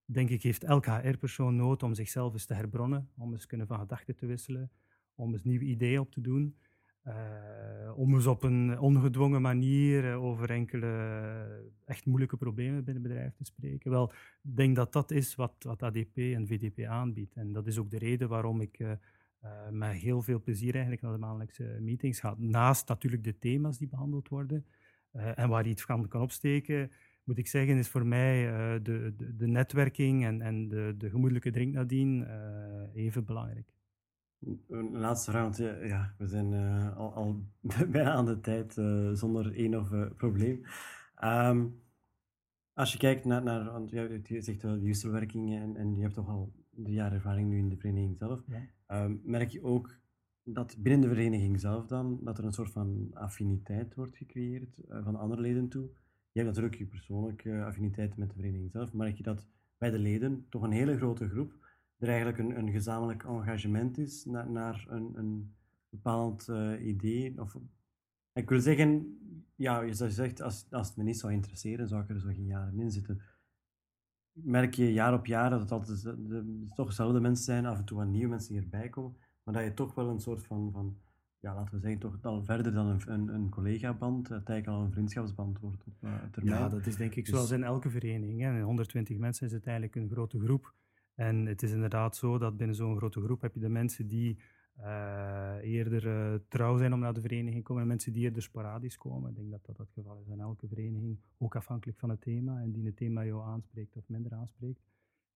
denk 0.05 0.29
ik 0.29 0.43
heeft 0.43 0.63
elk 0.63 0.85
HR-persoon 0.85 1.55
nood 1.55 1.83
om 1.83 1.93
zichzelf 1.93 2.33
eens 2.33 2.45
te 2.45 2.53
herbronnen, 2.53 3.09
om 3.17 3.31
eens 3.31 3.45
kunnen 3.45 3.67
van 3.67 3.79
gedachten 3.79 4.15
te 4.15 4.25
wisselen, 4.25 4.71
om 5.15 5.31
eens 5.31 5.43
nieuwe 5.43 5.65
ideeën 5.65 5.99
op 5.99 6.11
te 6.11 6.21
doen. 6.21 6.57
Uh, 7.07 7.97
om 7.97 8.15
eens 8.15 8.27
op 8.27 8.43
een 8.43 8.79
ongedwongen 8.79 9.41
manier 9.41 10.05
uh, 10.05 10.23
over 10.23 10.49
enkele 10.49 10.85
uh, 10.85 11.69
echt 11.85 12.05
moeilijke 12.05 12.37
problemen 12.37 12.83
binnen 12.83 13.03
het 13.03 13.11
bedrijf 13.11 13.35
te 13.35 13.43
spreken. 13.45 13.91
Wel, 13.91 14.11
ik 14.43 14.55
denk 14.55 14.75
dat 14.75 14.93
dat 14.93 15.11
is 15.11 15.35
wat, 15.35 15.53
wat 15.59 15.83
ADP 15.83 16.17
en 16.17 16.47
VDP 16.47 16.85
aanbiedt. 16.85 17.35
En 17.35 17.51
dat 17.51 17.67
is 17.67 17.77
ook 17.77 17.91
de 17.91 17.97
reden 17.97 18.29
waarom 18.29 18.61
ik 18.61 18.79
met 19.71 19.91
heel 19.91 20.21
veel 20.21 20.41
plezier 20.41 20.71
eigenlijk 20.73 21.01
naar 21.01 21.11
de 21.11 21.17
maandelijkse 21.17 21.77
meetings 21.81 22.19
ga. 22.19 22.35
Naast 22.37 22.87
natuurlijk 22.87 23.23
de 23.23 23.37
thema's 23.39 23.77
die 23.77 23.87
behandeld 23.87 24.29
worden 24.29 24.65
en 25.11 25.49
waar 25.49 25.63
je 25.63 25.69
iets 25.69 25.85
kan, 25.85 26.07
kan 26.07 26.21
opsteken, 26.21 26.91
moet 27.23 27.37
ik 27.37 27.47
zeggen, 27.47 27.77
is 27.77 27.87
voor 27.87 28.05
mij 28.05 28.43
de, 28.81 29.13
de, 29.17 29.35
de, 29.35 29.47
netwerking 29.47 30.25
en, 30.25 30.41
en 30.41 30.67
de, 30.67 30.95
de 30.97 31.09
gemoedelijke 31.09 31.51
drink 31.51 31.73
nadien 31.73 32.27
even 32.93 33.25
belangrijk. 33.25 33.73
Een 34.67 34.97
laatste 34.97 35.31
vraag, 35.31 35.57
ja, 35.87 36.13
we 36.17 36.27
zijn 36.27 36.51
uh, 36.51 36.97
al, 36.97 37.13
al, 37.13 37.43
bijna 37.91 38.11
aan 38.11 38.25
de 38.25 38.39
tijd 38.39 38.77
uh, 38.77 39.11
zonder 39.11 39.55
één 39.55 39.79
of 39.79 39.91
uh, 39.91 40.05
probleem. 40.17 40.65
Um, 41.23 41.81
als 42.73 42.91
je 42.91 42.97
kijkt 42.97 43.25
naar, 43.25 43.43
naar 43.43 43.71
want 43.71 43.89
je 43.89 44.41
zegt 44.41 44.61
wel 44.61 44.79
de 44.79 44.85
wisselwerkingen 44.85 45.61
en, 45.61 45.75
en 45.75 45.95
je 45.95 46.01
hebt 46.01 46.13
toch 46.13 46.29
al 46.29 46.53
drie 46.69 46.95
jaar 46.95 47.13
ervaring 47.13 47.49
nu 47.49 47.57
in 47.57 47.69
de 47.69 47.77
vereniging 47.77 48.17
zelf. 48.17 48.43
Ja. 48.47 49.03
Um, 49.03 49.21
merk 49.23 49.49
je 49.49 49.63
ook 49.63 49.99
dat 50.43 50.75
binnen 50.79 51.01
de 51.01 51.15
vereniging 51.15 51.59
zelf 51.59 51.87
dan, 51.87 52.19
dat 52.23 52.37
er 52.37 52.45
een 52.45 52.53
soort 52.53 52.71
van 52.71 53.09
affiniteit 53.13 53.95
wordt 53.95 54.17
gecreëerd 54.17 54.77
van 54.87 55.15
andere 55.15 55.41
leden 55.41 55.69
toe? 55.69 55.89
Je 56.31 56.39
hebt 56.39 56.47
natuurlijk 56.47 56.75
je 56.75 56.85
persoonlijke 56.85 57.63
affiniteit 57.63 58.17
met 58.17 58.29
de 58.29 58.35
vereniging 58.35 58.71
zelf, 58.71 58.93
maar 58.93 59.05
merk 59.05 59.17
je 59.17 59.23
dat 59.23 59.47
bij 59.77 59.91
de 59.91 59.99
leden, 59.99 60.45
toch 60.49 60.61
een 60.61 60.71
hele 60.71 60.97
grote 60.97 61.29
groep, 61.29 61.53
er 61.97 62.07
eigenlijk 62.07 62.37
een, 62.37 62.57
een 62.57 62.71
gezamenlijk 62.71 63.23
engagement 63.23 63.97
is 63.97 64.25
naar, 64.25 64.49
naar 64.49 64.85
een, 64.89 65.11
een 65.15 65.55
bepaald 65.89 66.47
uh, 66.49 66.85
idee. 66.85 67.41
Of, 67.41 67.57
ik 68.33 68.49
wil 68.49 68.59
zeggen, 68.59 69.17
ja, 69.55 69.81
je 69.81 69.93
zegt, 69.93 70.41
als, 70.41 70.65
als 70.69 70.87
het 70.87 70.97
me 70.97 71.03
niet 71.03 71.19
zou 71.19 71.33
interesseren, 71.33 71.87
zou 71.87 72.03
ik 72.03 72.09
er 72.09 72.19
zo 72.19 72.27
geen 72.27 72.45
jaren 72.45 72.79
in 72.79 72.91
zitten. 72.91 73.21
Merk 74.31 74.73
je 74.73 74.93
jaar 74.93 75.13
op 75.13 75.25
jaar 75.25 75.49
dat 75.49 75.59
het 75.59 75.71
altijd 75.71 76.03
de, 76.03 76.27
de, 76.27 76.65
toch 76.73 76.87
dezelfde 76.87 77.19
mensen 77.19 77.45
zijn, 77.45 77.65
af 77.65 77.77
en 77.77 77.85
toe 77.85 77.97
wat 77.97 78.07
nieuwe 78.07 78.29
mensen 78.29 78.53
hierbij 78.53 78.89
komen, 78.89 79.17
maar 79.43 79.53
dat 79.53 79.63
je 79.63 79.73
toch 79.73 79.95
wel 79.95 80.09
een 80.09 80.19
soort 80.19 80.43
van, 80.43 80.71
van 80.71 80.97
ja, 81.39 81.55
laten 81.55 81.73
we 81.73 81.79
zeggen, 81.79 81.99
toch 81.99 82.17
al 82.21 82.43
verder 82.43 82.73
dan 82.73 82.87
een, 82.87 83.11
een, 83.11 83.27
een 83.27 83.49
collega-band, 83.49 84.27
dat 84.27 84.49
eigenlijk 84.49 84.67
al 84.67 84.85
een 84.85 84.91
vriendschapsband 84.91 85.59
wordt 85.59 85.83
op 85.85 86.03
uh, 86.03 86.23
termijn. 86.31 86.59
Ja, 86.59 86.69
dat 86.69 86.85
is 86.85 86.95
denk 86.95 87.15
ik 87.15 87.25
dus, 87.25 87.33
zoals 87.33 87.51
in 87.51 87.63
elke 87.63 87.89
vereniging. 87.89 88.41
Hè. 88.41 88.57
In 88.57 88.61
120 88.61 89.17
mensen 89.17 89.45
is 89.45 89.51
het 89.51 89.65
eigenlijk 89.65 89.95
een 89.95 90.09
grote 90.09 90.39
groep 90.39 90.73
en 91.15 91.45
het 91.45 91.63
is 91.63 91.71
inderdaad 91.71 92.15
zo 92.15 92.37
dat 92.37 92.57
binnen 92.57 92.75
zo'n 92.75 92.97
grote 92.97 93.21
groep 93.21 93.41
heb 93.41 93.53
je 93.53 93.59
de 93.59 93.69
mensen 93.69 94.07
die 94.07 94.39
uh, 94.79 95.55
eerder 95.61 96.05
uh, 96.05 96.39
trouw 96.47 96.77
zijn 96.77 96.93
om 96.93 96.99
naar 96.99 97.13
de 97.13 97.21
vereniging 97.21 97.55
te 97.55 97.61
komen 97.61 97.81
en 97.81 97.87
mensen 97.87 98.13
die 98.13 98.23
eerder 98.23 98.41
sporadisch 98.41 98.97
komen. 98.97 99.29
Ik 99.29 99.35
denk 99.35 99.51
dat 99.51 99.65
dat 99.65 99.77
het 99.77 99.91
geval 99.91 100.19
is 100.19 100.27
in 100.27 100.39
elke 100.39 100.67
vereniging, 100.67 101.19
ook 101.37 101.55
afhankelijk 101.55 101.99
van 101.99 102.09
het 102.09 102.21
thema 102.21 102.61
en 102.61 102.71
die 102.71 102.85
het 102.85 102.95
thema 102.95 103.25
jou 103.25 103.43
aanspreekt 103.43 103.95
of 103.95 104.03
minder 104.07 104.33
aanspreekt. 104.33 104.81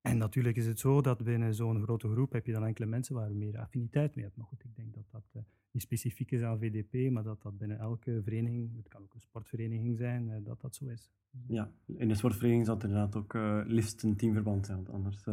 En 0.01 0.17
natuurlijk 0.17 0.57
is 0.57 0.65
het 0.65 0.79
zo 0.79 1.01
dat 1.01 1.23
binnen 1.23 1.53
zo'n 1.53 1.81
grote 1.81 2.10
groep 2.10 2.31
heb 2.31 2.45
je 2.45 2.51
dan 2.51 2.65
enkele 2.65 2.86
mensen 2.86 3.15
waar 3.15 3.29
je 3.29 3.36
meer 3.36 3.57
affiniteit 3.57 4.15
mee 4.15 4.23
hebt. 4.25 4.38
Maar 4.38 4.45
goed, 4.45 4.63
ik 4.63 4.75
denk 4.75 4.93
dat 4.93 5.03
dat 5.12 5.23
uh, 5.33 5.41
niet 5.71 5.83
specifiek 5.83 6.31
is 6.31 6.41
aan 6.41 6.60
VDP, 6.60 7.12
maar 7.12 7.23
dat 7.23 7.41
dat 7.41 7.57
binnen 7.57 7.79
elke 7.79 8.21
vereniging, 8.23 8.75
het 8.75 8.88
kan 8.88 9.01
ook 9.01 9.13
een 9.13 9.19
sportvereniging 9.19 9.97
zijn, 9.97 10.43
dat 10.43 10.62
dat 10.62 10.75
zo 10.75 10.86
is. 10.86 11.12
Ja, 11.47 11.71
in 11.86 12.07
de 12.07 12.15
sportvereniging 12.15 12.65
zal 12.65 12.75
het 12.75 12.83
inderdaad 12.83 13.15
ook 13.15 13.33
uh, 13.33 13.62
liefst 13.65 14.03
een 14.03 14.15
teamverband 14.15 14.65
zijn, 14.65 14.77
want 14.77 14.89
anders 14.89 15.23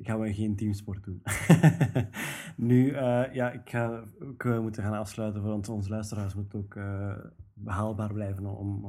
gaan 0.00 0.20
we 0.20 0.34
geen 0.34 0.56
teamsport 0.56 1.04
doen. 1.04 1.22
nu, 2.56 2.92
ja, 3.32 3.50
ik 3.50 3.70
ga 3.70 4.04
ook 4.20 4.44
moeten 4.44 4.82
gaan 4.82 4.98
afsluiten, 4.98 5.42
want 5.42 5.68
onze 5.68 5.90
luisteraars 5.90 6.34
moeten 6.34 6.58
ook 6.58 6.78
behaalbaar 7.54 8.12
blijven 8.12 8.46
om 8.46 8.86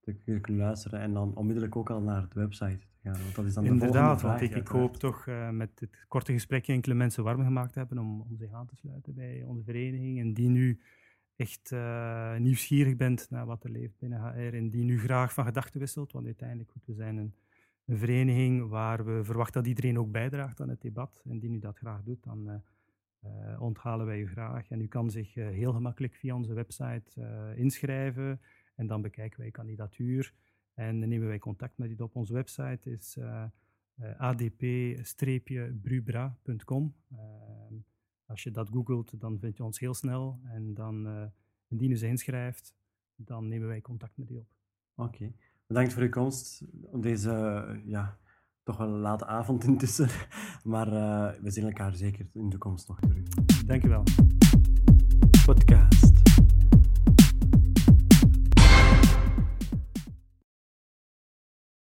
te 0.00 0.40
kunnen 0.40 0.62
luisteren 0.62 1.00
en 1.00 1.12
dan 1.12 1.34
onmiddellijk 1.34 1.76
ook 1.76 1.90
al 1.90 2.00
naar 2.00 2.28
de 2.28 2.40
website 2.40 2.86
te 3.12 3.12
gaan. 3.12 3.22
Want 3.22 3.34
dat 3.34 3.44
is 3.44 3.54
dan 3.54 3.64
de 3.64 3.70
Inderdaad, 3.70 4.22
want 4.22 4.40
ik, 4.40 4.54
ik 4.54 4.68
hoop 4.68 4.96
toch 4.96 5.26
met 5.50 5.78
dit 5.78 6.04
korte 6.08 6.32
gesprekje 6.32 6.72
enkele 6.72 6.94
mensen 6.94 7.24
warm 7.24 7.44
gemaakt 7.44 7.74
hebben 7.74 7.98
om, 7.98 8.20
om 8.20 8.36
zich 8.36 8.52
aan 8.52 8.66
te 8.66 8.76
sluiten 8.76 9.14
bij 9.14 9.44
onze 9.46 9.64
vereniging 9.64 10.20
en 10.20 10.34
die 10.34 10.48
nu 10.48 10.80
echt 11.36 11.70
uh, 11.70 12.36
nieuwsgierig 12.36 12.96
bent 12.96 13.30
naar 13.30 13.46
wat 13.46 13.64
er 13.64 13.70
leeft 13.70 13.98
binnen 13.98 14.20
HR 14.20 14.54
en 14.54 14.70
die 14.70 14.84
nu 14.84 15.00
graag 15.00 15.32
van 15.32 15.44
gedachten 15.44 15.80
wisselt. 15.80 16.12
Want 16.12 16.26
uiteindelijk, 16.26 16.70
goed, 16.70 16.86
we 16.86 16.94
zijn 16.94 17.16
een, 17.16 17.34
een, 17.84 17.98
vereniging 17.98 18.68
waar 18.68 19.04
we 19.04 19.24
verwachten 19.24 19.62
dat 19.62 19.66
iedereen 19.66 19.98
ook 19.98 20.10
bijdraagt 20.10 20.60
aan 20.60 20.68
het 20.68 20.80
debat. 20.80 21.22
En 21.24 21.38
die 21.38 21.50
nu 21.50 21.58
dat 21.58 21.76
graag 21.76 22.02
doet, 22.02 22.22
dan 22.22 22.48
uh, 22.48 22.54
uh, 23.24 23.60
onthalen 23.60 24.06
wij 24.06 24.18
u 24.18 24.28
graag. 24.28 24.70
En 24.70 24.80
u 24.80 24.86
kan 24.86 25.10
zich 25.10 25.34
heel 25.34 25.72
gemakkelijk 25.72 26.14
via 26.14 26.34
onze 26.34 26.52
website 26.52 27.52
inschrijven 27.56 28.40
en 28.74 28.86
dan 28.86 29.02
bekijken 29.02 29.40
wij 29.40 29.50
kandidatuur. 29.50 30.34
En 30.76 31.00
dan 31.00 31.08
nemen 31.08 31.28
wij 31.28 31.38
contact 31.38 31.78
met 31.78 31.90
u 31.90 31.96
op. 32.02 32.16
Onze 32.16 32.32
website 32.32 32.90
is 32.90 33.18
adp-brubra.com. 34.18 36.94
Als 38.26 38.42
je 38.42 38.50
dat 38.50 38.68
googelt, 38.68 39.20
dan 39.20 39.38
vind 39.38 39.56
je 39.56 39.64
ons 39.64 39.78
heel 39.78 39.94
snel. 39.94 40.40
En 40.44 40.74
dan, 40.74 41.30
indien 41.68 41.90
u 41.90 41.96
zich 41.96 42.08
inschrijft, 42.08 42.74
dan 43.14 43.48
nemen 43.48 43.68
wij 43.68 43.80
contact 43.80 44.16
met 44.16 44.30
u 44.30 44.36
op. 44.36 44.48
Oké. 44.94 45.32
Bedankt 45.66 45.92
voor 45.92 46.02
uw 46.02 46.08
komst 46.08 46.62
op 46.82 47.02
deze 47.02 47.30
ja, 47.84 48.18
toch 48.62 48.76
wel 48.76 48.88
late 48.88 49.26
avond 49.26 49.64
intussen. 49.64 50.08
Maar 50.64 50.92
uh, 50.92 51.42
we 51.42 51.50
zien 51.50 51.64
elkaar 51.64 51.94
zeker 51.94 52.26
in 52.32 52.42
de 52.42 52.48
toekomst 52.48 52.88
nog 52.88 53.00
terug. 53.00 53.28
Dank 53.66 53.84
u 53.84 53.88
wel. 53.88 54.02
Podcast. 55.44 55.95